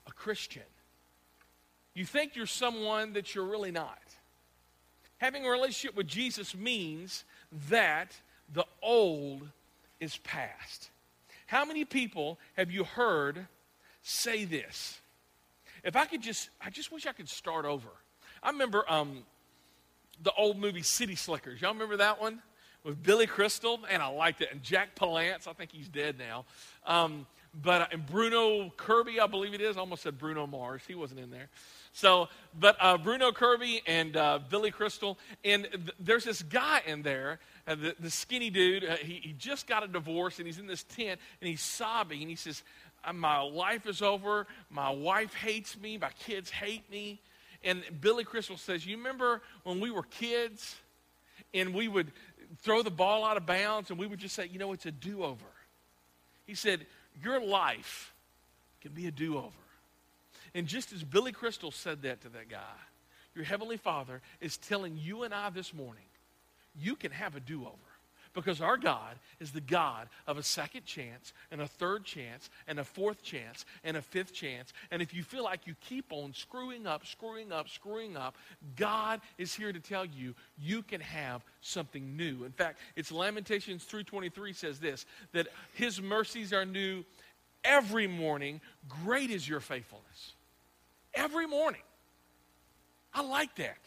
a 0.08 0.12
Christian. 0.12 0.64
You 1.94 2.06
think 2.06 2.36
you're 2.36 2.46
someone 2.46 3.14
that 3.14 3.36
you're 3.36 3.46
really 3.46 3.72
not. 3.72 4.00
Having 5.18 5.46
a 5.46 5.50
relationship 5.50 5.96
with 5.96 6.08
Jesus 6.08 6.56
means 6.56 7.26
that 7.70 8.16
the 8.54 8.66
old 8.82 9.48
is 10.00 10.18
past. 10.18 10.90
How 11.48 11.66
many 11.66 11.86
people 11.86 12.40
have 12.56 12.72
you 12.72 12.86
heard 12.86 13.46
say 14.02 14.46
this? 14.46 15.00
If 15.84 15.96
I 15.96 16.06
could 16.06 16.22
just, 16.22 16.50
I 16.62 16.70
just 16.70 16.92
wish 16.92 17.06
I 17.06 17.12
could 17.12 17.30
start 17.30 17.66
over. 17.66 17.90
I 18.44 18.50
remember 18.50 18.84
um, 18.90 19.24
the 20.22 20.32
old 20.34 20.58
movie 20.58 20.82
City 20.82 21.16
Slickers. 21.16 21.62
Y'all 21.62 21.74
remember 21.74 21.98
that 21.98 22.20
one? 22.20 22.42
With 22.84 23.04
Billy 23.04 23.28
Crystal, 23.28 23.80
and 23.92 24.02
I 24.02 24.08
liked 24.08 24.42
it. 24.42 24.50
And 24.52 24.64
Jack 24.64 24.96
Palance, 24.96 25.48
I 25.48 25.54
think 25.54 25.72
he's 25.72 25.88
dead 25.88 26.18
now. 26.18 26.46
Um, 26.88 27.28
but 27.54 27.82
uh, 27.82 27.88
and 27.92 28.06
Bruno 28.06 28.72
Kirby, 28.78 29.20
I 29.20 29.28
believe 29.28 29.54
it 29.54 29.62
is. 29.62 29.78
I 29.78 29.82
almost 29.82 30.04
said 30.04 30.18
Bruno 30.18 30.48
Mars. 30.48 30.82
He 30.88 30.96
wasn't 30.96 31.20
in 31.20 31.30
there. 31.30 31.50
So, 31.94 32.30
but 32.58 32.78
uh, 32.80 32.98
Bruno 32.98 33.32
Kirby 33.32 33.82
and 33.86 34.16
uh, 34.16 34.40
Billy 34.50 34.72
Crystal, 34.72 35.20
and 35.44 35.68
th- 35.72 35.96
there's 36.00 36.24
this 36.24 36.42
guy 36.42 36.82
in 36.88 37.02
there, 37.02 37.40
uh, 37.68 37.76
the, 37.76 37.96
the, 38.00 38.10
skinny 38.10 38.50
dude. 38.50 38.86
Uh, 38.86 38.96
he, 38.96 39.16
he, 39.16 39.34
just 39.34 39.68
got 39.68 39.84
a 39.84 39.88
divorce, 39.88 40.38
and 40.38 40.48
he's 40.48 40.58
in 40.58 40.68
this 40.68 40.84
tent, 40.84 41.20
and 41.42 41.50
he's 41.50 41.62
sobbing, 41.62 42.22
and 42.22 42.30
he 42.30 42.38
says, 42.38 42.64
uh, 43.04 43.12
"My 43.12 43.42
life 43.42 43.86
is 43.86 44.02
over. 44.02 44.48
My 44.70 44.90
wife 44.90 45.34
hates 45.34 45.78
me. 45.78 45.98
My 45.98 46.12
kids 46.12 46.50
hate 46.50 46.90
me." 46.90 47.20
And 47.64 47.84
Billy 48.02 48.24
Crystal 48.24 48.58
says, 48.58 48.86
"You 48.86 48.98
remember 48.98 49.42
when 49.64 49.80
we 49.80 49.92
were 49.92 50.04
kids, 50.04 50.76
and 51.54 51.74
we 51.74 51.88
would 51.88 52.12
throw 52.62 52.82
the 52.82 52.92
ball 52.92 53.24
out 53.24 53.38
of 53.38 53.46
bounds, 53.46 53.90
and 53.90 54.00
we 54.00 54.08
would 54.08 54.20
just 54.20 54.36
say, 54.36 54.48
you 54.48 54.60
know, 54.60 54.74
it's 54.74 54.86
a 54.86 54.92
do-over." 54.92 55.46
He 56.46 56.56
said, 56.56 56.88
"Your 57.24 57.40
life 57.40 58.14
can 58.82 58.94
be 58.94 59.08
a 59.08 59.12
do-over." 59.12 59.52
And 60.54 60.68
just 60.68 60.92
as 60.92 61.04
Billy 61.04 61.32
Crystal 61.32 61.72
said 61.72 62.02
that 62.02 62.22
to 62.22 62.30
that 62.30 62.50
guy, 62.50 62.78
your 63.36 63.46
Heavenly 63.46 63.78
Father 63.78 64.22
is 64.42 64.58
telling 64.58 64.98
you 64.98 65.24
and 65.24 65.34
I 65.34 65.50
this 65.50 65.74
morning, 65.74 66.04
you 66.76 66.96
can 66.96 67.12
have 67.12 67.36
a 67.36 67.40
do 67.40 67.66
over. 67.66 67.91
Because 68.34 68.62
our 68.62 68.78
God 68.78 69.16
is 69.40 69.52
the 69.52 69.62
God 69.62 70.08
of 70.26 70.38
a 70.38 70.44
second 70.44 70.86
chance, 70.86 71.34
and 71.52 71.62
a 71.62 71.68
third 71.68 72.06
chance, 72.06 72.50
and 72.68 72.80
a 72.80 72.84
fourth 72.84 73.22
chance, 73.22 73.66
and 73.84 73.98
a 73.98 74.02
fifth 74.02 74.34
chance. 74.34 74.72
And 74.90 75.02
if 75.02 75.14
you 75.14 75.24
feel 75.24 75.44
like 75.44 75.68
you 75.68 75.76
keep 75.82 76.06
on 76.12 76.34
screwing 76.34 76.88
up, 76.88 77.06
screwing 77.06 77.52
up, 77.52 77.68
screwing 77.68 78.16
up, 78.16 78.36
God 78.78 79.20
is 79.38 79.54
here 79.54 79.74
to 79.74 79.80
tell 79.80 80.06
you 80.06 80.34
you 80.58 80.82
can 80.82 81.02
have 81.02 81.44
something 81.62 82.16
new. 82.16 82.46
In 82.46 82.52
fact, 82.52 82.80
it's 82.96 83.12
Lamentations 83.12 83.86
3.23 83.86 84.56
says 84.56 84.80
this, 84.80 85.06
that 85.34 85.48
his 85.74 86.02
mercies 86.02 86.54
are 86.54 86.66
new 86.66 87.04
every 87.66 88.08
morning. 88.08 88.62
Great 89.04 89.30
is 89.30 89.48
your 89.48 89.60
faithfulness 89.60 90.34
every 91.14 91.48
morning. 91.48 91.82
I 93.14 93.22
like 93.24 93.56
that. 93.56 93.78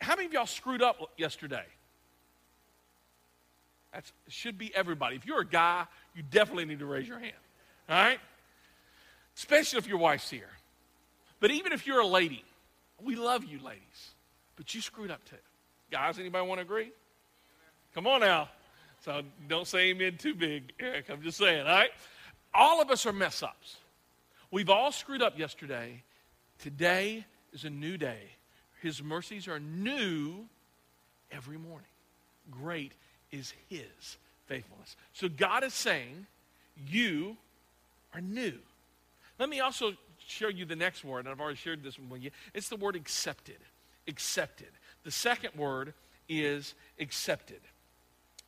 How 0.00 0.16
many 0.16 0.26
of 0.26 0.32
y'all 0.32 0.46
screwed 0.46 0.82
up 0.82 1.12
yesterday? 1.16 1.64
That 3.92 4.04
should 4.28 4.58
be 4.58 4.74
everybody. 4.74 5.16
If 5.16 5.26
you're 5.26 5.40
a 5.40 5.46
guy, 5.46 5.86
you 6.14 6.22
definitely 6.22 6.66
need 6.66 6.80
to 6.80 6.86
raise 6.86 7.08
your 7.08 7.18
hand. 7.18 7.32
All 7.88 7.96
right? 7.96 8.18
Especially 9.36 9.78
if 9.78 9.86
your 9.86 9.98
wife's 9.98 10.28
here. 10.28 10.50
But 11.40 11.50
even 11.50 11.72
if 11.72 11.86
you're 11.86 12.00
a 12.00 12.06
lady, 12.06 12.44
we 13.02 13.14
love 13.14 13.44
you, 13.44 13.60
ladies. 13.62 14.10
But 14.56 14.74
you 14.74 14.80
screwed 14.80 15.10
up 15.10 15.24
too. 15.24 15.36
Guys, 15.90 16.18
anybody 16.18 16.46
want 16.46 16.58
to 16.58 16.62
agree? 16.62 16.90
Come 17.94 18.06
on 18.06 18.20
now. 18.20 18.48
So 19.04 19.22
don't 19.48 19.66
say 19.66 19.90
amen 19.90 20.16
too 20.18 20.34
big, 20.34 20.72
Eric. 20.80 21.06
I'm 21.08 21.22
just 21.22 21.38
saying, 21.38 21.60
all 21.60 21.72
right? 21.72 21.90
All 22.52 22.82
of 22.82 22.90
us 22.90 23.06
are 23.06 23.12
mess 23.12 23.42
ups. 23.42 23.76
We've 24.50 24.68
all 24.68 24.90
screwed 24.90 25.22
up 25.22 25.38
yesterday, 25.38 26.02
Today 26.58 27.24
is 27.52 27.64
a 27.64 27.70
new 27.70 27.96
day. 27.96 28.18
His 28.82 29.02
mercies 29.02 29.46
are 29.46 29.60
new 29.60 30.46
every 31.30 31.56
morning. 31.56 31.86
Great 32.50 32.92
is 33.30 33.52
his 33.68 34.16
faithfulness. 34.46 34.96
So 35.12 35.28
God 35.28 35.64
is 35.64 35.74
saying, 35.74 36.26
You 36.86 37.36
are 38.14 38.20
new. 38.20 38.54
Let 39.38 39.48
me 39.48 39.60
also 39.60 39.92
show 40.26 40.48
you 40.48 40.64
the 40.64 40.76
next 40.76 41.04
word, 41.04 41.20
and 41.20 41.28
I've 41.28 41.40
already 41.40 41.56
shared 41.56 41.82
this 41.82 41.98
one 41.98 42.08
with 42.08 42.22
you. 42.22 42.30
It's 42.54 42.68
the 42.68 42.76
word 42.76 42.96
accepted. 42.96 43.58
Accepted. 44.06 44.68
The 45.04 45.10
second 45.10 45.54
word 45.56 45.94
is 46.28 46.74
accepted. 46.98 47.60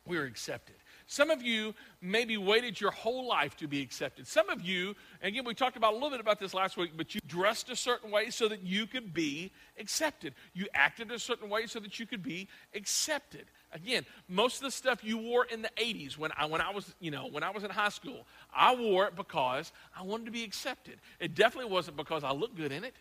We 0.05 0.17
are 0.17 0.25
accepted. 0.25 0.75
Some 1.07 1.29
of 1.29 1.41
you 1.41 1.75
maybe 2.01 2.37
waited 2.37 2.79
your 2.79 2.91
whole 2.91 3.27
life 3.27 3.57
to 3.57 3.67
be 3.67 3.81
accepted. 3.81 4.27
Some 4.27 4.49
of 4.49 4.61
you, 4.61 4.95
again, 5.21 5.43
we 5.43 5.53
talked 5.53 5.75
about 5.75 5.91
a 5.91 5.95
little 5.95 6.11
bit 6.11 6.21
about 6.21 6.39
this 6.39 6.53
last 6.53 6.77
week, 6.77 6.91
but 6.95 7.13
you 7.13 7.19
dressed 7.27 7.69
a 7.69 7.75
certain 7.75 8.11
way 8.11 8.29
so 8.29 8.47
that 8.47 8.63
you 8.63 8.87
could 8.87 9.13
be 9.13 9.51
accepted. 9.77 10.33
You 10.53 10.67
acted 10.73 11.11
a 11.11 11.19
certain 11.19 11.49
way 11.49 11.67
so 11.67 11.79
that 11.81 11.99
you 11.99 12.05
could 12.05 12.23
be 12.23 12.47
accepted. 12.73 13.45
Again, 13.73 14.05
most 14.27 14.57
of 14.57 14.63
the 14.63 14.71
stuff 14.71 15.03
you 15.03 15.17
wore 15.17 15.45
in 15.45 15.61
the 15.61 15.71
80s 15.77 16.17
when 16.17 16.31
I, 16.37 16.45
when 16.45 16.61
I 16.61 16.71
was, 16.71 16.93
you 16.99 17.09
know, 17.09 17.27
when 17.31 17.43
I 17.43 17.51
was 17.51 17.63
in 17.63 17.69
high 17.69 17.89
school, 17.89 18.25
I 18.53 18.75
wore 18.75 19.05
it 19.05 19.15
because 19.15 19.71
I 19.97 20.03
wanted 20.03 20.25
to 20.25 20.31
be 20.31 20.43
accepted. 20.43 20.95
It 21.19 21.35
definitely 21.35 21.71
wasn't 21.71 21.97
because 21.97 22.23
I 22.23 22.31
looked 22.31 22.57
good 22.57 22.71
in 22.71 22.83
it. 22.83 22.95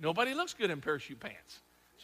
Nobody 0.00 0.32
looks 0.32 0.54
good 0.54 0.70
in 0.70 0.80
parachute 0.80 1.20
pants 1.20 1.60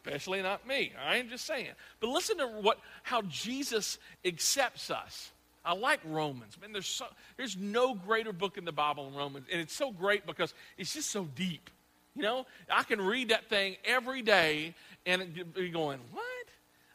especially 0.06 0.42
not 0.42 0.66
me. 0.66 0.92
I 1.02 1.16
am 1.16 1.28
just 1.28 1.46
saying. 1.46 1.70
But 2.00 2.10
listen 2.10 2.38
to 2.38 2.46
what 2.46 2.78
how 3.02 3.22
Jesus 3.22 3.98
accepts 4.24 4.90
us. 4.90 5.32
I 5.64 5.74
like 5.74 6.00
Romans. 6.04 6.58
Man, 6.60 6.72
there's, 6.72 6.86
so, 6.86 7.06
there's 7.38 7.56
no 7.56 7.94
greater 7.94 8.32
book 8.32 8.58
in 8.58 8.66
the 8.66 8.72
Bible 8.72 9.08
than 9.08 9.18
Romans. 9.18 9.46
And 9.50 9.60
it's 9.60 9.74
so 9.74 9.90
great 9.90 10.26
because 10.26 10.52
it's 10.76 10.92
just 10.92 11.10
so 11.10 11.24
deep. 11.34 11.70
You 12.14 12.22
know, 12.22 12.46
I 12.70 12.82
can 12.82 13.00
read 13.00 13.30
that 13.30 13.48
thing 13.48 13.76
every 13.84 14.20
day 14.20 14.74
and 15.06 15.34
be 15.54 15.70
going, 15.70 16.00
what? 16.12 16.46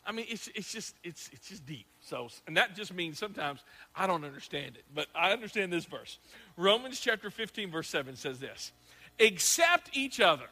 I 0.09 0.11
mean, 0.11 0.25
it's, 0.27 0.49
it's, 0.55 0.71
just, 0.71 0.95
it's, 1.03 1.29
it's 1.31 1.49
just 1.49 1.67
deep. 1.67 1.85
So, 2.01 2.29
and 2.47 2.57
that 2.57 2.75
just 2.75 2.91
means 2.91 3.19
sometimes 3.19 3.59
I 3.95 4.07
don't 4.07 4.25
understand 4.25 4.75
it. 4.75 4.83
But 4.95 5.05
I 5.13 5.31
understand 5.31 5.71
this 5.71 5.85
verse. 5.85 6.17
Romans 6.57 6.99
chapter 6.99 7.29
15, 7.29 7.69
verse 7.69 7.87
7 7.89 8.15
says 8.15 8.39
this 8.39 8.71
Accept 9.19 9.91
each 9.93 10.19
other. 10.19 10.47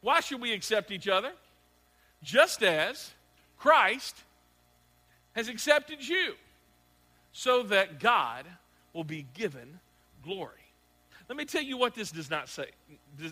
Why 0.00 0.20
should 0.20 0.40
we 0.40 0.54
accept 0.54 0.90
each 0.90 1.06
other? 1.06 1.32
Just 2.22 2.62
as 2.62 3.10
Christ 3.58 4.16
has 5.32 5.50
accepted 5.50 6.08
you 6.08 6.32
so 7.32 7.62
that 7.64 8.00
God 8.00 8.46
will 8.94 9.04
be 9.04 9.26
given 9.34 9.80
glory. 10.24 10.67
Let 11.28 11.36
me 11.36 11.44
tell 11.44 11.62
you 11.62 11.76
what 11.76 11.94
this 11.94 12.10
does 12.10 12.30
not 12.30 12.48
say. 12.48 12.70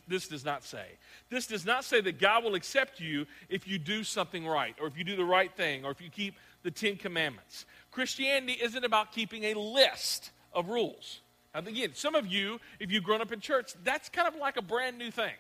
This 0.07 0.29
does 0.29 0.45
not 0.45 0.63
say. 0.63 0.85
This 1.31 1.47
does 1.47 1.65
not 1.65 1.83
say 1.83 2.03
that 2.03 2.19
God 2.19 2.45
will 2.45 2.55
accept 2.55 3.01
you 3.01 3.27
if 3.49 3.67
you 3.67 3.79
do 3.79 4.05
something 4.05 4.47
right, 4.47 4.77
or 4.81 4.87
if 4.87 4.99
you 4.99 5.05
do 5.05 5.17
the 5.17 5.25
right 5.25 5.51
thing, 5.55 5.85
or 5.85 5.93
if 5.93 6.01
you 6.03 6.11
keep 6.11 6.35
the 6.63 6.71
Ten 6.71 6.97
Commandments. 6.97 7.65
Christianity 7.91 8.59
isn't 8.63 8.85
about 8.85 9.13
keeping 9.13 9.45
a 9.45 9.55
list 9.55 10.31
of 10.53 10.69
rules. 10.69 11.21
Now, 11.55 11.61
again, 11.61 11.93
some 11.95 12.15
of 12.15 12.27
you, 12.27 12.61
if 12.79 12.91
you've 12.91 13.05
grown 13.05 13.23
up 13.23 13.33
in 13.33 13.41
church, 13.41 13.73
that's 13.83 14.11
kind 14.11 14.29
of 14.29 14.37
like 14.37 14.59
a 14.59 14.63
brand 14.63 14.99
new 14.99 15.11
thing. 15.11 15.33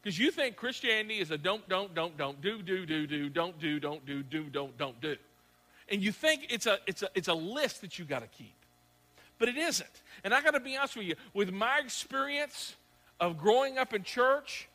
Because 0.00 0.16
you 0.16 0.30
think 0.30 0.54
Christianity 0.54 1.18
is 1.18 1.32
a 1.32 1.38
don't, 1.38 1.68
don't, 1.68 1.92
don't, 1.92 2.16
don't, 2.16 2.40
do, 2.40 2.62
do, 2.62 2.86
do, 2.86 3.06
do, 3.06 3.28
don't 3.28 3.58
do, 3.58 3.80
don't 3.80 4.06
do, 4.06 4.22
do, 4.22 4.44
don't, 4.44 4.78
don't 4.78 5.00
do. 5.00 5.16
And 5.88 6.00
you 6.02 6.12
think 6.12 6.46
it's 6.50 6.66
a, 6.66 6.78
it's 6.86 7.02
a, 7.02 7.08
it's 7.16 7.28
a 7.28 7.34
list 7.34 7.80
that 7.80 7.98
you 7.98 8.04
got 8.04 8.20
to 8.20 8.28
keep. 8.28 8.54
But 9.38 9.48
it 9.48 9.56
isn't. 9.56 9.88
And 10.24 10.34
I 10.34 10.40
got 10.40 10.52
to 10.52 10.60
be 10.60 10.76
honest 10.76 10.96
with 10.96 11.06
you, 11.06 11.14
with 11.34 11.52
my 11.52 11.78
experience 11.78 12.74
of 13.20 13.38
growing 13.38 13.78
up 13.78 13.94
in 13.94 14.02
church, 14.02 14.68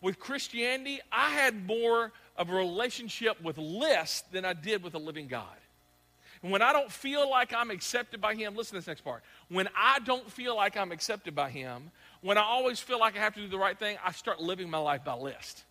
with 0.00 0.18
Christianity, 0.18 1.00
I 1.10 1.30
had 1.30 1.66
more 1.66 2.12
of 2.36 2.50
a 2.50 2.54
relationship 2.54 3.40
with 3.42 3.56
lists 3.56 4.22
than 4.32 4.44
I 4.44 4.52
did 4.52 4.82
with 4.82 4.94
a 4.94 4.98
living 4.98 5.28
God. 5.28 5.56
And 6.42 6.52
when 6.52 6.60
I 6.60 6.74
don't 6.74 6.92
feel 6.92 7.30
like 7.30 7.54
I'm 7.54 7.70
accepted 7.70 8.20
by 8.20 8.34
Him, 8.34 8.54
listen 8.54 8.72
to 8.72 8.80
this 8.80 8.86
next 8.86 9.00
part. 9.00 9.22
When 9.48 9.66
I 9.74 9.98
don't 10.00 10.30
feel 10.30 10.54
like 10.54 10.76
I'm 10.76 10.92
accepted 10.92 11.34
by 11.34 11.48
Him, 11.48 11.90
when 12.20 12.36
I 12.36 12.42
always 12.42 12.80
feel 12.80 12.98
like 12.98 13.16
I 13.16 13.20
have 13.20 13.34
to 13.34 13.40
do 13.40 13.48
the 13.48 13.58
right 13.58 13.78
thing, 13.78 13.96
I 14.04 14.12
start 14.12 14.42
living 14.42 14.68
my 14.68 14.78
life 14.78 15.04
by 15.04 15.14
list. 15.14 15.64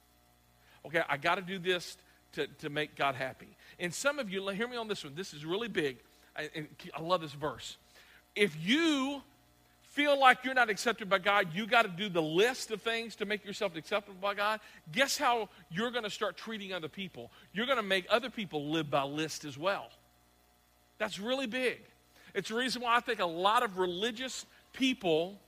Okay, 0.85 1.03
I 1.07 1.17
got 1.17 1.35
to 1.35 1.41
do 1.41 1.59
this 1.59 1.95
to, 2.33 2.47
to 2.47 2.69
make 2.69 2.95
God 2.95 3.13
happy. 3.13 3.55
And 3.79 3.93
some 3.93 4.17
of 4.17 4.31
you, 4.31 4.47
hear 4.49 4.67
me 4.67 4.77
on 4.77 4.87
this 4.87 5.03
one. 5.03 5.13
This 5.13 5.33
is 5.33 5.45
really 5.45 5.67
big. 5.67 5.97
I, 6.35 6.49
I 6.95 7.01
love 7.01 7.21
this 7.21 7.33
verse. 7.33 7.77
If 8.35 8.55
you 8.59 9.21
feel 9.93 10.19
like 10.19 10.43
you're 10.43 10.55
not 10.55 10.71
accepted 10.71 11.07
by 11.07 11.19
God, 11.19 11.49
you 11.53 11.67
got 11.67 11.83
to 11.83 11.87
do 11.87 12.09
the 12.09 12.21
list 12.21 12.71
of 12.71 12.81
things 12.81 13.15
to 13.17 13.25
make 13.25 13.45
yourself 13.45 13.75
acceptable 13.75 14.17
by 14.19 14.33
God. 14.33 14.59
Guess 14.91 15.17
how 15.17 15.49
you're 15.69 15.91
going 15.91 16.03
to 16.03 16.09
start 16.09 16.35
treating 16.35 16.73
other 16.73 16.87
people? 16.87 17.29
You're 17.53 17.67
going 17.67 17.77
to 17.77 17.83
make 17.83 18.05
other 18.09 18.31
people 18.31 18.71
live 18.71 18.89
by 18.89 19.03
list 19.03 19.45
as 19.45 19.55
well. 19.55 19.89
That's 20.97 21.19
really 21.19 21.45
big. 21.45 21.79
It's 22.33 22.49
the 22.49 22.55
reason 22.55 22.81
why 22.81 22.95
I 22.95 23.01
think 23.01 23.19
a 23.19 23.25
lot 23.25 23.61
of 23.61 23.77
religious 23.77 24.47
people, 24.73 25.39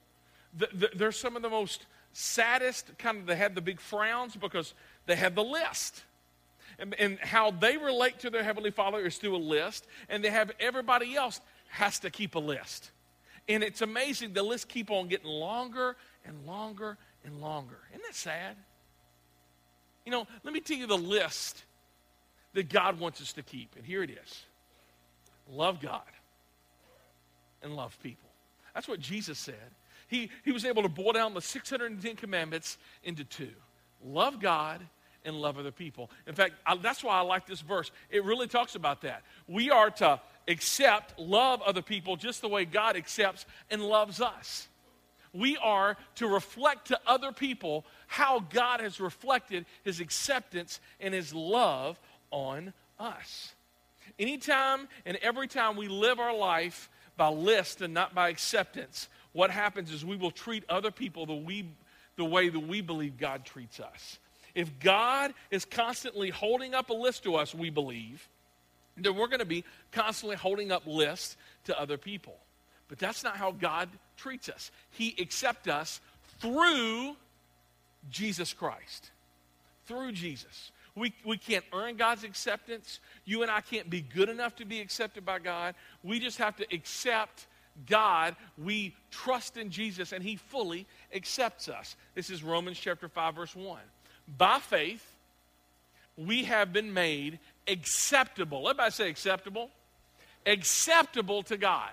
they're 0.96 1.12
some 1.12 1.36
of 1.36 1.42
the 1.42 1.50
most 1.50 1.88
saddest, 2.14 2.96
kind 3.00 3.18
of, 3.18 3.26
they 3.26 3.36
have 3.36 3.56
the 3.56 3.62
big 3.62 3.80
frowns 3.80 4.36
because 4.36 4.76
they 5.08 5.16
have 5.16 5.34
the 5.34 5.44
list. 5.44 6.04
And, 6.78 6.94
and 7.00 7.18
how 7.20 7.52
they 7.52 7.78
relate 7.78 8.20
to 8.20 8.30
their 8.30 8.44
Heavenly 8.44 8.70
Father 8.70 9.00
is 9.00 9.18
through 9.18 9.36
a 9.36 9.38
list, 9.38 9.88
and 10.10 10.24
they 10.24 10.30
have 10.30 10.52
everybody 10.60 11.16
else 11.16 11.40
has 11.68 12.00
to 12.00 12.10
keep 12.10 12.36
a 12.36 12.40
list. 12.40 12.92
And 13.48 13.64
it's 13.64 13.82
amazing, 13.82 14.34
the 14.34 14.44
list 14.44 14.68
keep 14.68 14.90
on 14.90 15.08
getting 15.08 15.30
longer 15.30 15.96
and 16.26 16.46
longer 16.46 16.98
and 17.24 17.40
longer. 17.42 17.78
Isn't 17.92 18.04
that 18.04 18.16
sad? 18.16 18.56
You 20.06 20.12
know, 20.12 20.28
let 20.44 20.54
me 20.54 20.60
tell 20.60 20.78
you 20.78 20.88
the 20.88 20.98
list 20.98 21.64
that 22.54 22.70
God 22.70 23.00
wants 23.00 23.22
us 23.22 23.34
to 23.34 23.44
keep. 23.44 23.76
And 23.76 23.86
here 23.86 24.02
it 24.04 24.10
is 24.10 24.44
love 25.52 25.80
God 25.80 26.02
and 27.62 27.76
love 27.76 27.98
people. 28.02 28.30
That's 28.74 28.88
what 28.88 29.00
Jesus 29.00 29.38
said. 29.38 29.56
He, 30.08 30.30
he 30.44 30.52
was 30.52 30.66
able 30.66 30.84
to 30.84 30.90
boil 30.90 31.14
down 31.14 31.34
the 31.34 31.42
610 31.42 32.16
commandments 32.16 32.78
into 33.04 33.24
two 33.24 33.52
love 34.04 34.40
God 34.40 34.82
and 35.24 35.36
love 35.42 35.58
other 35.58 35.72
people. 35.72 36.12
In 36.28 36.36
fact, 36.36 36.54
I, 36.66 36.78
that's 36.78 37.04
why 37.04 37.16
I 37.18 37.22
like 37.22 37.48
this 37.48 37.62
verse. 37.62 37.92
It 38.12 38.24
really 38.24 38.48
talks 38.48 38.76
about 38.76 39.02
that. 39.02 39.24
We 39.48 39.72
are 39.72 39.90
to 39.90 40.22
accept, 40.48 41.18
love 41.20 41.62
other 41.62 41.82
people 41.82 42.16
just 42.16 42.42
the 42.42 42.48
way 42.48 42.66
God 42.66 42.96
accepts 42.96 43.46
and 43.70 43.82
loves 43.82 44.22
us. 44.22 44.68
We 45.34 45.58
are 45.58 45.98
to 46.16 46.28
reflect 46.28 46.88
to 46.88 47.00
other 47.06 47.32
people 47.32 47.86
how 48.08 48.40
God 48.40 48.80
has 48.80 49.02
reflected 49.02 49.66
his 49.84 50.00
acceptance 50.00 50.80
and 51.00 51.14
his 51.14 51.34
love 51.34 52.00
on 52.32 52.74
us. 53.00 53.54
Anytime 54.18 54.88
and 55.06 55.18
every 55.18 55.48
time 55.48 55.76
we 55.76 55.88
live 55.88 56.20
our 56.20 56.36
life 56.36 56.90
by 57.18 57.28
list 57.28 57.82
and 57.82 57.94
not 57.94 58.16
by 58.16 58.30
acceptance, 58.30 59.10
what 59.34 59.52
happens 59.52 59.92
is 59.92 60.06
we 60.06 60.16
will 60.16 60.32
treat 60.32 60.64
other 60.70 60.92
people 60.92 61.26
the, 61.26 61.36
we, 61.36 61.70
the 62.16 62.24
way 62.24 62.48
that 62.48 62.60
we 62.60 62.80
believe 62.80 63.18
God 63.18 63.44
treats 63.44 63.82
us. 63.82 64.20
If 64.54 64.80
God 64.80 65.34
is 65.52 65.66
constantly 65.66 66.30
holding 66.30 66.74
up 66.74 66.90
a 66.90 66.94
list 66.94 67.24
to 67.24 67.36
us, 67.36 67.54
we 67.54 67.70
believe, 67.70 68.30
then 69.04 69.16
we're 69.16 69.28
going 69.28 69.40
to 69.40 69.46
be 69.46 69.64
constantly 69.92 70.36
holding 70.36 70.72
up 70.72 70.86
lists 70.86 71.36
to 71.66 71.80
other 71.80 71.98
people. 71.98 72.38
But 72.88 73.00
that's 73.00 73.24
not 73.24 73.38
how 73.38 73.52
God 73.52 73.90
treats 74.16 74.48
us. 74.50 74.72
He 74.92 75.16
accepts 75.20 75.68
us 75.68 76.00
through 76.40 77.16
Jesus 78.10 78.54
Christ. 78.54 79.12
Through 79.86 80.14
Jesus. 80.14 80.72
We, 80.96 81.14
we 81.26 81.38
can't 81.38 81.66
earn 81.74 81.98
God's 81.98 82.24
acceptance. 82.24 83.00
You 83.26 83.42
and 83.42 83.52
I 83.52 83.62
can't 83.62 83.90
be 83.90 84.02
good 84.02 84.30
enough 84.30 84.56
to 84.58 84.66
be 84.66 84.80
accepted 84.80 85.26
by 85.26 85.40
God. 85.40 85.76
We 86.04 86.20
just 86.20 86.38
have 86.38 86.56
to 86.58 86.66
accept 86.74 87.48
God. 87.88 88.36
We 88.58 88.96
trust 89.12 89.58
in 89.58 89.70
Jesus, 89.70 90.14
and 90.14 90.24
He 90.24 90.38
fully 90.38 90.88
accepts 91.14 91.68
us. 91.68 91.98
This 92.14 92.30
is 92.30 92.44
Romans 92.44 92.80
chapter 92.80 93.10
5, 93.10 93.36
verse 93.36 93.56
1. 93.56 93.80
By 94.38 94.60
faith, 94.60 95.06
we 96.18 96.46
have 96.46 96.72
been 96.72 96.94
made 96.94 97.40
acceptable. 97.68 98.70
Everybody 98.70 98.92
say 98.92 99.10
acceptable. 99.10 99.70
Acceptable 100.46 101.44
to 101.44 101.58
God. 101.58 101.92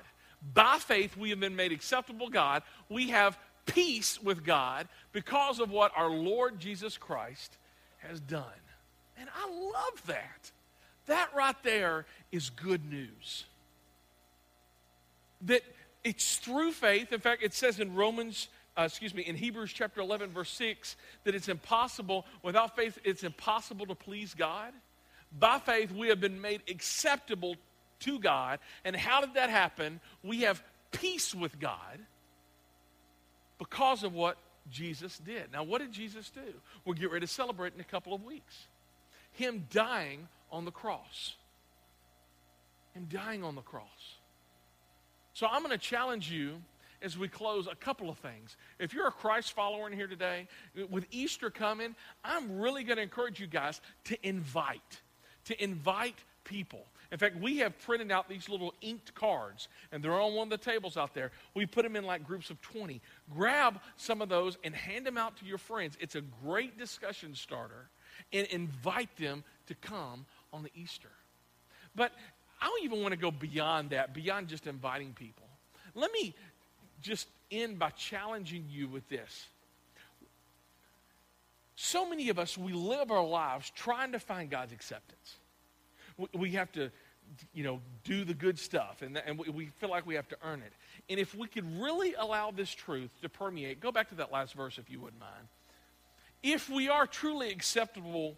By 0.54 0.78
faith, 0.78 1.16
we 1.16 1.30
have 1.30 1.40
been 1.40 1.56
made 1.56 1.72
acceptable 1.72 2.28
God. 2.28 2.62
We 2.88 3.11
have 3.11 3.38
peace 3.66 4.20
with 4.22 4.44
God 4.44 4.88
because 5.12 5.61
of 5.61 5.70
what 5.70 5.92
our 5.96 6.11
Lord 6.11 6.58
Jesus 6.58 6.98
Christ 6.98 7.56
has 7.98 8.20
done. 8.20 8.44
And 9.18 9.28
I 9.35 9.48
love 9.48 10.06
that. 10.06 10.50
That 11.06 11.30
right 11.35 11.56
there 11.62 12.06
is 12.30 12.50
good 12.50 12.90
news. 12.90 13.44
That 15.42 15.62
it's 16.04 16.38
through 16.38 16.72
faith. 16.72 17.12
In 17.12 17.20
fact, 17.20 17.42
it 17.42 17.54
says 17.54 17.78
in 17.78 17.94
Romans, 17.94 18.48
uh, 18.76 18.82
excuse 18.82 19.14
me, 19.14 19.22
in 19.22 19.37
Hebrews 19.37 19.72
chapter 19.72 20.00
11, 20.00 20.30
verse 20.30 20.50
6, 20.50 20.96
that 21.24 21.35
it's 21.35 21.48
impossible, 21.48 22.26
without 22.42 22.74
faith, 22.76 22.98
it's 23.04 23.22
impossible 23.22 23.87
to 23.87 23.94
please 23.94 24.35
God. 24.35 24.72
By 25.38 25.59
faith, 25.59 25.90
we 25.92 26.09
have 26.09 26.21
been 26.21 26.40
made 26.40 26.62
acceptable 26.68 27.57
to 28.01 28.18
God. 28.18 28.59
And 28.85 28.95
how 28.95 29.21
did 29.21 29.35
that 29.35 29.51
happen? 29.51 30.01
We 30.23 30.42
have 30.42 30.62
peace 30.90 31.35
with 31.35 31.59
God 31.59 31.99
because 33.59 34.03
of 34.03 34.14
what 34.14 34.37
Jesus 34.71 35.18
did. 35.18 35.53
Now, 35.53 35.62
what 35.62 35.81
did 35.81 35.92
Jesus 35.92 36.31
do? 36.31 36.55
We'll 36.85 36.95
get 36.95 37.11
ready 37.11 37.27
to 37.27 37.33
celebrate 37.33 37.75
in 37.75 37.81
a 37.81 37.85
couple 37.85 38.14
of 38.14 38.25
weeks. 38.25 38.66
Him 39.33 39.66
dying 39.71 40.29
on 40.51 40.64
the 40.64 40.71
cross. 40.71 41.35
Him 42.95 43.09
dying 43.11 43.42
on 43.42 43.55
the 43.55 43.62
cross. 43.62 44.16
So 45.33 45.47
I'm 45.51 45.62
going 45.62 45.73
to 45.73 45.79
challenge 45.79 46.31
you 46.31 46.61
as 47.01 47.18
we 47.18 47.27
close 47.27 47.66
a 47.66 47.75
couple 47.75 48.11
of 48.11 48.18
things. 48.18 48.57
If 48.79 48.92
you're 48.92 49.09
a 49.09 49.12
Christ 49.12 49.53
follower 49.53 49.87
in 49.87 49.92
here 49.92 50.07
today, 50.07 50.47
with 50.90 51.07
Easter 51.11 51.51
coming, 51.51 51.97
I'm 52.23 52.59
really 52.61 52.85
going 52.85 52.99
to 52.99 53.03
encourage 53.03 53.40
you 53.40 53.47
guys 53.47 53.81
to 54.05 54.27
invite, 54.27 55.01
to 55.46 55.62
invite 55.62 56.18
people. 56.44 56.87
In 57.11 57.18
fact, 57.18 57.37
we 57.37 57.59
have 57.59 57.78
printed 57.78 58.11
out 58.11 58.28
these 58.28 58.48
little 58.48 58.72
inked 58.81 59.14
cards, 59.14 59.68
and 59.92 60.02
they're 60.02 60.18
on 60.18 60.35
one 60.35 60.50
of 60.50 60.50
the 60.50 60.70
tables 60.70 60.96
out 60.96 61.14
there. 61.14 61.31
We 61.55 61.66
put 61.66 61.83
them 61.83 61.94
in 61.94 62.05
like 62.05 62.26
groups 62.26 62.48
of 62.48 62.61
20. 62.62 63.02
Grab 63.35 63.81
some 63.96 64.22
of 64.22 64.31
those 64.31 64.57
and 64.64 64.74
hand 64.74 65.05
them 65.05 65.18
out 65.18 65.37
to 65.38 65.44
your 65.44 65.59
friends. 65.59 65.96
It's 66.00 66.14
a 66.14 66.22
great 66.22 66.78
discussion 66.78 67.35
starter 67.35 67.90
and 68.33 68.46
invite 68.48 69.14
them 69.18 69.44
to 69.66 69.74
come 69.74 70.24
on 70.52 70.62
the 70.62 70.70
Easter. 70.74 71.11
But 71.94 72.12
I 72.61 72.66
don't 72.66 72.85
even 72.85 73.02
want 73.02 73.12
to 73.12 73.18
go 73.18 73.31
beyond 73.31 73.90
that, 73.90 74.14
beyond 74.14 74.48
just 74.48 74.66
inviting 74.66 75.12
people. 75.12 75.46
Let 75.94 76.12
me 76.12 76.35
just 77.02 77.28
end 77.50 77.78
by 77.78 77.90
challenging 77.90 78.64
you 78.70 78.88
with 78.88 79.07
this. 79.09 79.48
So 81.74 82.08
many 82.08 82.28
of 82.28 82.38
us, 82.38 82.56
we 82.56 82.72
live 82.72 83.11
our 83.11 83.24
lives 83.24 83.70
trying 83.74 84.12
to 84.12 84.18
find 84.18 84.50
God's 84.50 84.72
acceptance. 84.72 85.37
We 86.35 86.50
have 86.52 86.70
to, 86.72 86.90
you 87.54 87.64
know, 87.64 87.80
do 88.04 88.24
the 88.24 88.35
good 88.35 88.58
stuff, 88.58 89.02
and, 89.02 89.16
and 89.26 89.38
we 89.38 89.66
feel 89.78 89.88
like 89.88 90.06
we 90.06 90.14
have 90.16 90.28
to 90.28 90.37
earn 90.44 90.61
it. 90.61 90.72
And 91.08 91.18
if 91.18 91.35
we 91.35 91.48
could 91.48 91.80
really 91.80 92.14
allow 92.14 92.50
this 92.50 92.70
truth 92.70 93.11
to 93.22 93.28
permeate, 93.28 93.80
go 93.80 93.90
back 93.90 94.11
to 94.11 94.14
that 94.16 94.30
last 94.30 94.54
verse 94.54 94.78
if 94.78 94.90
you 94.90 95.00
wouldn't 95.00 95.20
mind 95.20 95.48
if 96.42 96.68
we 96.68 96.88
are 96.88 97.06
truly 97.06 97.50
acceptable 97.50 98.37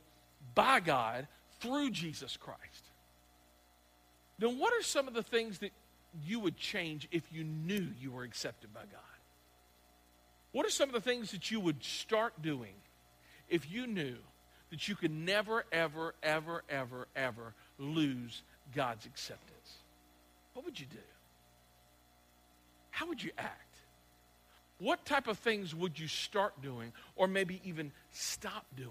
by 0.54 0.80
God 0.80 1.26
through 1.60 1.90
Jesus 1.90 2.36
Christ, 2.36 2.90
then 4.38 4.58
what 4.58 4.74
are 4.74 4.82
some 4.82 5.08
of 5.08 5.14
the 5.14 5.22
things 5.22 5.58
that 5.60 5.72
you 6.24 6.38
would 6.40 6.56
change 6.56 7.08
if 7.10 7.22
you 7.32 7.44
knew 7.44 7.88
you 8.00 8.10
were 8.12 8.24
accepted 8.24 8.74
by 8.74 8.80
God? 8.80 9.00
What 10.52 10.66
are 10.66 10.70
some 10.70 10.88
of 10.88 10.94
the 10.94 11.00
things 11.00 11.30
that 11.30 11.50
you 11.50 11.60
would 11.60 11.82
start 11.82 12.40
doing 12.42 12.74
if 13.48 13.70
you 13.70 13.86
knew 13.86 14.16
that 14.70 14.88
you 14.88 14.94
could 14.94 15.10
never, 15.10 15.64
ever, 15.72 16.14
ever, 16.22 16.62
ever, 16.68 17.08
ever 17.14 17.54
lose 17.78 18.42
God's 18.74 19.06
acceptance, 19.06 19.78
what 20.54 20.64
would 20.64 20.78
you 20.78 20.86
do? 20.86 20.98
How 22.90 23.08
would 23.08 23.22
you 23.22 23.30
act? 23.36 23.60
What 24.78 25.04
type 25.04 25.28
of 25.28 25.38
things 25.38 25.74
would 25.74 25.98
you 25.98 26.08
start 26.08 26.60
doing 26.62 26.92
or 27.16 27.26
maybe 27.26 27.60
even 27.64 27.92
stop 28.10 28.66
doing? 28.76 28.90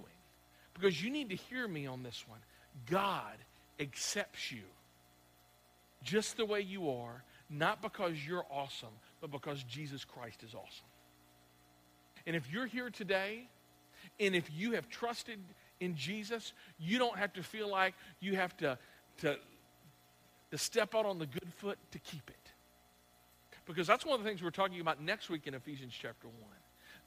Because 0.73 1.03
you 1.03 1.09
need 1.09 1.29
to 1.29 1.35
hear 1.35 1.67
me 1.67 1.85
on 1.85 2.03
this 2.03 2.25
one. 2.27 2.39
God 2.89 3.35
accepts 3.79 4.51
you 4.51 4.63
just 6.03 6.37
the 6.37 6.45
way 6.45 6.61
you 6.61 6.89
are, 6.89 7.23
not 7.49 7.81
because 7.81 8.13
you're 8.25 8.45
awesome, 8.51 8.89
but 9.21 9.31
because 9.31 9.63
Jesus 9.63 10.03
Christ 10.03 10.43
is 10.43 10.53
awesome. 10.53 10.85
And 12.25 12.35
if 12.35 12.51
you're 12.51 12.65
here 12.65 12.89
today, 12.89 13.47
and 14.19 14.35
if 14.35 14.49
you 14.53 14.73
have 14.73 14.89
trusted 14.89 15.39
in 15.79 15.95
Jesus, 15.95 16.53
you 16.79 16.97
don't 16.97 17.17
have 17.17 17.33
to 17.33 17.43
feel 17.43 17.69
like 17.69 17.93
you 18.19 18.35
have 18.35 18.55
to, 18.57 18.77
to, 19.17 19.37
to 20.51 20.57
step 20.57 20.95
out 20.95 21.05
on 21.05 21.19
the 21.19 21.25
good 21.25 21.51
foot 21.57 21.77
to 21.91 21.99
keep 21.99 22.29
it. 22.29 22.51
Because 23.65 23.87
that's 23.87 24.05
one 24.05 24.15
of 24.19 24.23
the 24.23 24.29
things 24.29 24.43
we're 24.43 24.49
talking 24.49 24.81
about 24.81 25.01
next 25.01 25.29
week 25.29 25.47
in 25.47 25.53
Ephesians 25.53 25.93
chapter 25.99 26.27
1. 26.27 26.35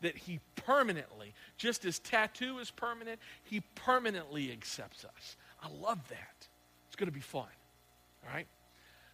That 0.02 0.16
he 0.16 0.40
permanently, 0.56 1.32
just 1.56 1.84
as 1.84 1.98
tattoo 1.98 2.58
is 2.58 2.70
permanent, 2.70 3.18
he 3.44 3.62
permanently 3.74 4.52
accepts 4.52 5.04
us. 5.04 5.36
I 5.62 5.68
love 5.68 5.98
that. 6.08 6.46
It's 6.86 6.96
going 6.96 7.08
to 7.08 7.14
be 7.14 7.20
fun. 7.20 7.48
All 8.26 8.34
right? 8.34 8.46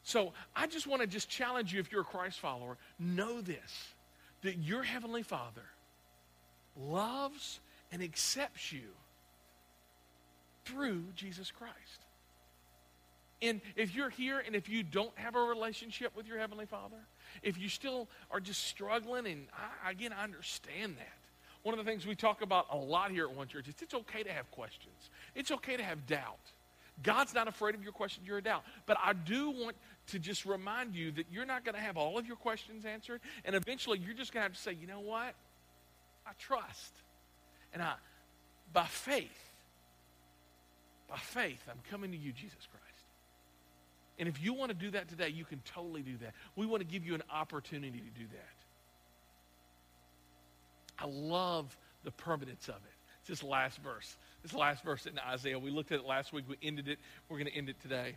So 0.03 0.33
I 0.57 0.67
just 0.67 0.87
want 0.87 1.03
to 1.03 1.07
just 1.07 1.29
challenge 1.29 1.73
you 1.73 1.81
if 1.81 1.93
you're 1.93 2.01
a 2.01 2.05
Christ 2.05 2.41
follower, 2.41 2.77
know 2.99 3.41
this 3.41 3.95
that 4.43 4.59
your 4.59 4.83
Heavenly 4.83 5.23
Father 5.23 5.63
loves 6.77 7.61
and 7.93 8.03
accepts 8.03 8.73
you 8.73 8.89
through 10.65 11.05
Jesus 11.15 11.51
Christ. 11.51 12.07
And 13.43 13.61
if 13.75 13.95
you're 13.95 14.09
here 14.09 14.43
and 14.45 14.55
if 14.55 14.69
you 14.69 14.83
don't 14.83 15.13
have 15.17 15.35
a 15.35 15.41
relationship 15.41 16.17
with 16.17 16.27
your 16.27 16.39
Heavenly 16.39 16.67
Father, 16.67 16.97
if 17.43 17.59
you 17.59 17.69
still 17.69 18.09
are 18.31 18.41
just 18.41 18.65
struggling, 18.65 19.27
and 19.27 19.47
I, 19.85 19.91
again, 19.91 20.13
I 20.17 20.23
understand 20.23 20.97
that. 20.97 21.19
One 21.65 21.79
of 21.79 21.85
the 21.85 21.89
things 21.89 22.07
we 22.07 22.15
talk 22.15 22.43
about 22.43 22.67
a 22.71 22.77
lot 22.77 23.11
here 23.11 23.25
at 23.25 23.35
One 23.35 23.49
Church 23.49 23.69
is 23.69 23.75
it's 23.81 23.95
okay 23.95 24.23
to 24.23 24.33
have 24.33 24.51
questions. 24.51 25.11
It's 25.35 25.51
okay 25.51 25.77
to 25.77 25.83
have 25.83 26.07
doubt. 26.07 26.39
God's 27.03 27.35
not 27.35 27.49
afraid 27.49 27.75
of 27.75 27.83
your 27.83 27.93
questions, 27.93 28.27
your 28.27 28.41
doubt. 28.41 28.65
But 28.87 28.97
I 29.03 29.13
do 29.13 29.51
want 29.51 29.77
to 30.09 30.19
just 30.19 30.45
remind 30.45 30.95
you 30.95 31.11
that 31.13 31.27
you're 31.31 31.47
not 31.47 31.65
going 31.65 31.75
to 31.75 31.81
have 31.81 31.97
all 31.97 32.19
of 32.19 32.27
your 32.27 32.37
questions 32.37 32.85
answered. 32.85 33.21
And 33.45 33.57
eventually 33.57 33.99
you're 33.99 34.15
just 34.15 34.33
going 34.33 34.41
to 34.41 34.45
have 34.45 34.57
to 34.57 34.61
say, 34.61 34.73
you 34.73 34.87
know 34.87 35.01
what? 35.01 35.35
I 36.27 36.31
trust. 36.39 36.93
And 37.73 37.83
I, 37.83 37.95
by 38.73 38.87
faith, 38.87 39.53
by 41.09 41.19
faith, 41.19 41.63
I'm 41.69 41.81
coming 41.91 42.11
to 42.11 42.17
you, 42.17 42.33
Jesus 42.33 42.67
Christ. 42.71 42.83
And 44.19 44.29
if 44.29 44.43
you 44.43 44.53
want 44.53 44.71
to 44.71 44.77
do 44.77 44.91
that 44.93 45.09
today, 45.09 45.29
you 45.29 45.45
can 45.45 45.61
totally 45.65 46.03
do 46.03 46.17
that. 46.19 46.35
We 46.57 46.67
want 46.67 46.81
to 46.81 46.87
give 46.87 47.05
you 47.05 47.15
an 47.15 47.23
opportunity 47.31 47.99
to 47.99 48.21
do 48.21 48.27
that. 48.33 48.57
I 50.99 51.07
love 51.07 51.77
the 52.05 52.11
permanence 52.11 52.69
of 52.69 52.77
it. 52.77 52.93
It's 53.21 53.29
this 53.29 53.43
last 53.43 53.79
verse. 53.79 54.17
This 54.43 54.55
last 54.55 54.85
verse 54.85 55.07
in 55.07 55.19
Isaiah. 55.19 55.59
We 55.59 55.71
looked 55.71 55.93
at 55.93 56.01
it 56.01 56.05
last 56.05 56.33
week. 56.33 56.45
We 56.49 56.57
ended 56.63 56.89
it. 56.89 56.99
We're 57.29 57.39
going 57.39 57.51
to 57.51 57.57
end 57.57 57.69
it 57.69 57.81
today. 57.81 58.17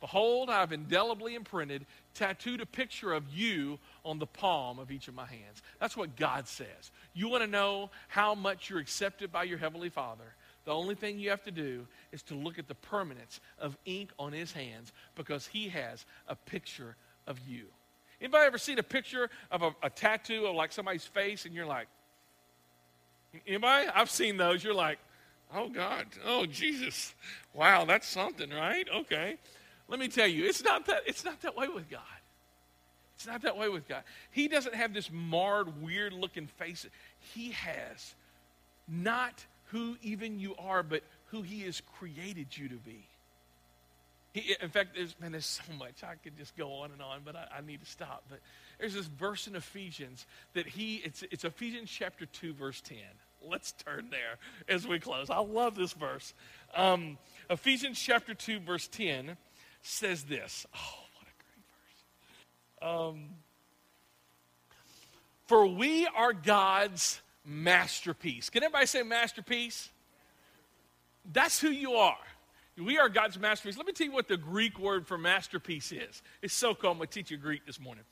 Behold, 0.00 0.50
I've 0.50 0.72
indelibly 0.72 1.34
imprinted, 1.34 1.86
tattooed 2.14 2.60
a 2.60 2.66
picture 2.66 3.14
of 3.14 3.28
you 3.30 3.78
on 4.04 4.18
the 4.18 4.26
palm 4.26 4.78
of 4.78 4.90
each 4.90 5.08
of 5.08 5.14
my 5.14 5.24
hands. 5.24 5.62
That's 5.80 5.96
what 5.96 6.16
God 6.16 6.46
says. 6.46 6.90
You 7.14 7.28
want 7.28 7.42
to 7.44 7.50
know 7.50 7.90
how 8.08 8.34
much 8.34 8.68
you're 8.68 8.78
accepted 8.78 9.32
by 9.32 9.44
your 9.44 9.58
Heavenly 9.58 9.88
Father? 9.88 10.34
The 10.66 10.72
only 10.72 10.96
thing 10.96 11.18
you 11.18 11.30
have 11.30 11.44
to 11.44 11.50
do 11.50 11.86
is 12.12 12.22
to 12.24 12.34
look 12.34 12.58
at 12.58 12.68
the 12.68 12.74
permanence 12.74 13.40
of 13.58 13.78
ink 13.86 14.10
on 14.18 14.32
his 14.32 14.52
hands 14.52 14.92
because 15.14 15.46
he 15.46 15.68
has 15.68 16.04
a 16.28 16.34
picture 16.34 16.96
of 17.26 17.38
you. 17.48 17.66
Anybody 18.20 18.46
ever 18.46 18.58
seen 18.58 18.78
a 18.78 18.82
picture 18.82 19.30
of 19.50 19.62
a, 19.62 19.74
a 19.82 19.90
tattoo 19.90 20.46
of 20.46 20.54
like 20.54 20.72
somebody's 20.72 21.04
face 21.04 21.46
and 21.46 21.54
you're 21.54 21.66
like, 21.66 21.86
anybody? 23.46 23.88
I've 23.94 24.10
seen 24.10 24.36
those. 24.36 24.62
You're 24.64 24.74
like, 24.74 24.98
oh 25.54 25.68
God, 25.68 26.06
oh 26.24 26.46
Jesus. 26.46 27.14
Wow, 27.54 27.84
that's 27.84 28.08
something, 28.08 28.50
right? 28.50 28.86
Okay. 28.94 29.36
Let 29.88 30.00
me 30.00 30.08
tell 30.08 30.26
you, 30.26 30.44
it's 30.44 30.64
not 30.64 30.86
that, 30.86 31.02
it's 31.06 31.24
not 31.24 31.40
that 31.42 31.56
way 31.56 31.68
with 31.68 31.88
God. 31.88 32.00
It's 33.16 33.26
not 33.26 33.42
that 33.42 33.56
way 33.56 33.68
with 33.68 33.88
God. 33.88 34.02
He 34.30 34.46
doesn't 34.46 34.74
have 34.74 34.92
this 34.92 35.10
marred, 35.10 35.82
weird 35.82 36.12
looking 36.12 36.46
face. 36.46 36.86
He 37.34 37.52
has 37.52 38.14
not 38.86 39.44
who 39.66 39.96
even 40.02 40.38
you 40.38 40.54
are, 40.58 40.82
but 40.82 41.02
who 41.26 41.42
He 41.42 41.62
has 41.62 41.80
created 41.98 42.56
you 42.56 42.68
to 42.68 42.76
be. 42.76 43.08
He, 44.34 44.54
in 44.60 44.68
fact, 44.68 44.90
there's, 44.94 45.18
man, 45.18 45.32
there's 45.32 45.46
so 45.46 45.62
much. 45.78 46.04
I 46.04 46.14
could 46.22 46.36
just 46.36 46.56
go 46.56 46.70
on 46.74 46.92
and 46.92 47.00
on, 47.00 47.22
but 47.24 47.36
I, 47.36 47.46
I 47.58 47.60
need 47.66 47.80
to 47.80 47.86
stop. 47.86 48.24
But 48.28 48.40
there's 48.78 48.92
this 48.92 49.06
verse 49.06 49.46
in 49.46 49.56
Ephesians 49.56 50.26
that 50.52 50.66
He, 50.66 50.96
it's, 50.96 51.24
it's 51.30 51.44
Ephesians 51.44 51.90
chapter 51.90 52.26
2, 52.26 52.52
verse 52.52 52.82
10. 52.82 52.98
Let's 53.42 53.72
turn 53.72 54.10
there 54.10 54.36
as 54.68 54.86
we 54.86 54.98
close. 54.98 55.30
I 55.30 55.38
love 55.38 55.74
this 55.74 55.94
verse. 55.94 56.34
Um, 56.74 57.16
Ephesians 57.48 57.98
chapter 57.98 58.34
2, 58.34 58.60
verse 58.60 58.88
10 58.88 59.36
says 59.86 60.24
this. 60.24 60.66
Oh, 60.74 60.98
what 61.14 61.26
a 61.28 61.34
great 61.42 62.90
verse. 62.90 63.12
Um, 63.14 63.28
For 65.46 65.66
we 65.66 66.06
are 66.06 66.32
God's 66.32 67.20
masterpiece. 67.44 68.50
Can 68.50 68.62
everybody 68.62 68.86
say 68.86 69.02
masterpiece? 69.02 69.90
That's 71.32 71.60
who 71.60 71.68
you 71.68 71.92
are. 71.92 72.16
We 72.78 72.98
are 72.98 73.08
God's 73.08 73.38
masterpiece. 73.38 73.78
Let 73.78 73.86
me 73.86 73.92
tell 73.92 74.06
you 74.06 74.12
what 74.12 74.28
the 74.28 74.36
Greek 74.36 74.78
word 74.78 75.06
for 75.06 75.16
masterpiece 75.16 75.92
is. 75.92 76.22
It's 76.42 76.52
so 76.52 76.74
cool. 76.74 76.90
I'm 76.90 76.98
going 76.98 77.08
to 77.08 77.14
teach 77.14 77.30
you 77.30 77.38
Greek 77.38 77.64
this 77.64 77.80
morning. 77.80 78.04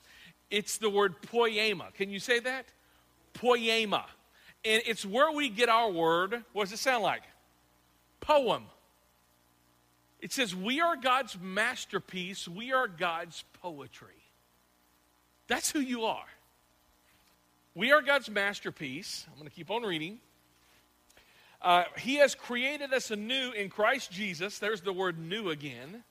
It's 0.50 0.78
the 0.78 0.88
word 0.88 1.20
poema. 1.22 1.88
Can 1.94 2.08
you 2.10 2.18
say 2.18 2.40
that? 2.40 2.66
Poema. 3.34 4.06
And 4.64 4.82
it's 4.86 5.04
where 5.04 5.30
we 5.32 5.50
get 5.50 5.68
our 5.68 5.90
word. 5.90 6.44
What 6.52 6.64
does 6.64 6.72
it 6.72 6.78
sound 6.78 7.02
like? 7.02 7.22
Poem. 8.20 8.64
It 10.24 10.32
says, 10.32 10.56
We 10.56 10.80
are 10.80 10.96
God's 10.96 11.36
masterpiece. 11.38 12.48
We 12.48 12.72
are 12.72 12.88
God's 12.88 13.44
poetry. 13.60 14.24
That's 15.48 15.70
who 15.70 15.80
you 15.80 16.06
are. 16.06 16.24
We 17.74 17.92
are 17.92 18.00
God's 18.00 18.30
masterpiece. 18.30 19.26
I'm 19.28 19.38
going 19.38 19.50
to 19.50 19.54
keep 19.54 19.70
on 19.70 19.82
reading. 19.82 20.20
Uh, 21.60 21.84
he 21.98 22.14
has 22.14 22.34
created 22.34 22.94
us 22.94 23.10
anew 23.10 23.50
in 23.50 23.68
Christ 23.68 24.10
Jesus. 24.10 24.58
There's 24.58 24.80
the 24.80 24.94
word 24.94 25.18
new 25.18 25.50
again. 25.50 26.04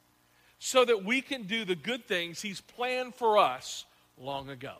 So 0.59 0.85
that 0.85 1.03
we 1.03 1.21
can 1.21 1.43
do 1.43 1.65
the 1.65 1.75
good 1.75 2.07
things 2.07 2.39
He's 2.39 2.61
planned 2.61 3.15
for 3.15 3.39
us 3.39 3.83
long 4.19 4.47
ago. 4.47 4.75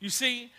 You 0.00 0.10
see, 0.10 0.52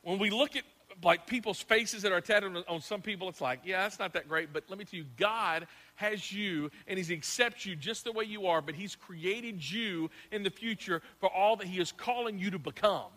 when 0.00 0.18
we 0.18 0.30
look 0.30 0.56
at 0.56 0.64
like 1.02 1.26
people's 1.26 1.60
faces 1.60 2.02
that 2.02 2.12
are 2.12 2.20
tattooed 2.20 2.64
on 2.68 2.80
some 2.80 3.02
people, 3.02 3.28
it's 3.28 3.40
like, 3.40 3.60
yeah, 3.64 3.82
that's 3.82 3.98
not 3.98 4.12
that 4.14 4.28
great. 4.28 4.52
But 4.52 4.64
let 4.68 4.78
me 4.78 4.84
tell 4.84 4.98
you, 4.98 5.06
God 5.16 5.66
has 5.96 6.32
you 6.32 6.70
and 6.86 6.96
He's 6.96 7.10
accepts 7.10 7.66
you 7.66 7.76
just 7.76 8.04
the 8.04 8.12
way 8.12 8.24
you 8.24 8.46
are, 8.46 8.62
but 8.62 8.74
He's 8.74 8.94
created 8.94 9.68
you 9.70 10.10
in 10.32 10.42
the 10.42 10.50
future 10.50 11.02
for 11.18 11.32
all 11.32 11.56
that 11.56 11.66
He 11.66 11.80
is 11.80 11.92
calling 11.92 12.38
you 12.38 12.50
to 12.50 12.58
become. 12.58 13.10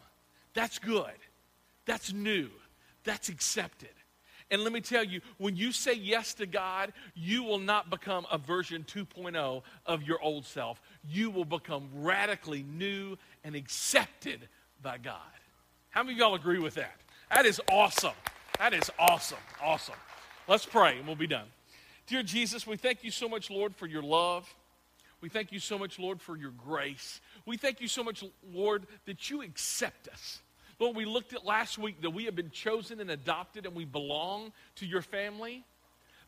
That's 0.54 0.80
good. 0.80 1.06
That's 1.86 2.12
new. 2.12 2.50
That's 3.04 3.30
accepted. 3.30 3.90
And 4.52 4.64
let 4.64 4.74
me 4.74 4.82
tell 4.82 5.04
you, 5.04 5.22
when 5.38 5.56
you 5.56 5.72
say 5.72 5.94
yes 5.94 6.34
to 6.36 6.48
God, 6.48 6.92
you 7.14 7.44
will 7.44 7.60
not 7.60 7.90
become 7.90 8.26
a 8.32 8.38
version 8.38 8.84
2.0 8.88 9.62
of 9.86 10.04
your 10.04 10.20
old 10.22 10.46
self. 10.46 10.82
You 11.08 11.30
will 11.30 11.46
become 11.46 11.88
radically 11.94 12.64
new 12.64 13.16
and 13.44 13.56
accepted 13.56 14.50
by 14.82 14.98
God. 14.98 15.20
How 15.92 16.04
many 16.04 16.14
of 16.14 16.20
y'all 16.20 16.36
agree 16.36 16.60
with 16.60 16.76
that? 16.76 17.00
That 17.32 17.46
is 17.46 17.62
awesome. 17.72 18.14
That 18.58 18.74
is 18.74 18.90
awesome. 18.98 19.38
Awesome. 19.62 19.96
Let's 20.48 20.66
pray 20.66 20.98
and 20.98 21.06
we'll 21.06 21.16
be 21.16 21.28
done. 21.28 21.46
Dear 22.08 22.24
Jesus, 22.24 22.66
we 22.66 22.76
thank 22.76 23.04
you 23.04 23.12
so 23.12 23.30
much, 23.30 23.52
Lord, 23.52 23.76
for 23.76 23.86
your 23.86 24.02
love. 24.02 24.52
We 25.22 25.30
thank 25.30 25.52
you 25.52 25.60
so 25.60 25.78
much, 25.78 26.00
Lord, 26.00 26.22
for 26.22 26.36
your 26.36 26.52
grace. 26.52 27.22
We 27.46 27.58
thank 27.58 27.82
you 27.82 27.88
so 27.88 28.04
much, 28.04 28.24
Lord, 28.52 28.88
that 29.06 29.30
you 29.30 29.44
accept 29.44 30.08
us. 30.08 30.40
Lord, 30.80 30.96
we 30.96 31.06
looked 31.06 31.34
at 31.34 31.46
last 31.46 31.78
week 31.78 32.02
that 32.02 32.10
we 32.10 32.26
have 32.26 32.36
been 32.36 32.52
chosen 32.52 33.00
and 33.00 33.12
adopted 33.12 33.66
and 33.66 33.76
we 33.76 33.86
belong 33.86 34.54
to 34.78 34.86
your 34.86 35.02
family. 35.02 35.64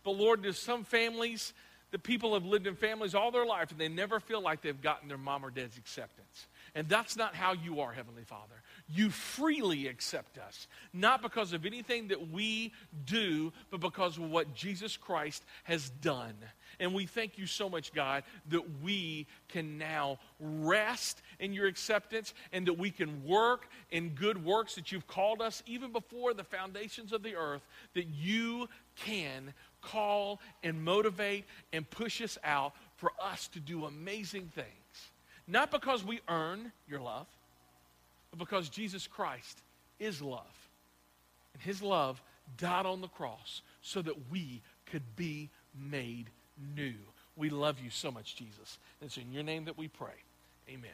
But 0.04 0.12
Lord, 0.12 0.44
there's 0.44 0.60
some 0.60 0.84
families 0.84 1.54
that 1.92 2.04
people 2.04 2.34
have 2.34 2.46
lived 2.46 2.68
in 2.68 2.76
families 2.76 3.16
all 3.16 3.32
their 3.32 3.46
life 3.46 3.72
and 3.72 3.80
they 3.80 3.88
never 3.88 4.20
feel 4.20 4.42
like 4.42 4.62
they've 4.62 4.82
gotten 4.82 5.08
their 5.08 5.18
mom 5.18 5.46
or 5.46 5.52
dad's 5.52 5.78
acceptance. 5.78 6.48
And 6.76 6.88
that's 6.88 7.18
not 7.18 7.36
how 7.36 7.54
you 7.54 7.82
are, 7.82 7.92
Heavenly 7.92 8.24
Father. 8.24 8.56
You 8.94 9.10
freely 9.10 9.88
accept 9.88 10.38
us, 10.38 10.68
not 10.92 11.22
because 11.22 11.54
of 11.54 11.66
anything 11.66 12.10
that 12.10 12.32
we 12.32 12.74
do, 13.06 13.54
but 13.70 13.80
because 13.80 14.18
of 14.18 14.30
what 14.30 14.54
Jesus 14.54 14.98
Christ 14.98 15.44
has 15.64 15.90
done. 16.02 16.36
And 16.80 16.94
we 16.94 17.06
thank 17.06 17.38
you 17.38 17.46
so 17.46 17.70
much, 17.70 17.94
God, 17.94 18.24
that 18.50 18.64
we 18.82 19.28
can 19.48 19.78
now 19.78 20.20
rest 20.40 21.22
in 21.40 21.54
your 21.54 21.68
acceptance 21.68 22.34
and 22.52 22.66
that 22.68 22.78
we 22.78 22.92
can 22.92 23.24
work 23.24 23.68
in 23.92 24.10
good 24.10 24.44
works 24.44 24.76
that 24.76 24.92
you've 24.92 25.08
called 25.08 25.42
us 25.42 25.64
even 25.66 25.92
before 25.92 26.34
the 26.34 26.44
foundations 26.44 27.14
of 27.14 27.24
the 27.24 27.36
earth, 27.36 27.62
that 27.94 28.08
you 28.08 28.68
can 28.96 29.54
call 29.82 30.40
and 30.64 30.84
motivate 30.84 31.46
and 31.72 31.90
push 31.90 32.22
us 32.22 32.38
out 32.44 32.74
for 32.98 33.12
us 33.22 33.48
to 33.50 33.60
do 33.60 33.86
amazing 33.86 34.52
things. 34.54 34.68
Not 35.48 35.72
because 35.72 36.04
we 36.04 36.20
earn 36.28 36.72
your 36.88 37.00
love, 37.00 37.28
but 38.32 38.40
because 38.40 38.70
Jesus 38.70 39.08
Christ 39.08 39.62
is 40.00 40.22
love. 40.22 40.70
And 41.54 41.62
his 41.62 41.82
love 41.82 42.22
died 42.58 42.86
on 42.86 43.02
the 43.02 43.08
cross 43.08 43.62
so 43.82 44.02
that 44.02 44.32
we 44.32 44.62
could 44.86 45.16
be 45.16 45.50
made 45.78 46.30
new. 46.76 46.94
We 47.36 47.50
love 47.50 47.78
you 47.84 47.90
so 47.90 48.12
much, 48.12 48.36
Jesus. 48.36 48.80
And 49.00 49.08
it's 49.08 49.18
in 49.18 49.32
your 49.32 49.44
name 49.44 49.66
that 49.66 49.78
we 49.78 49.88
pray. 49.88 50.14
Amen. 50.70 50.92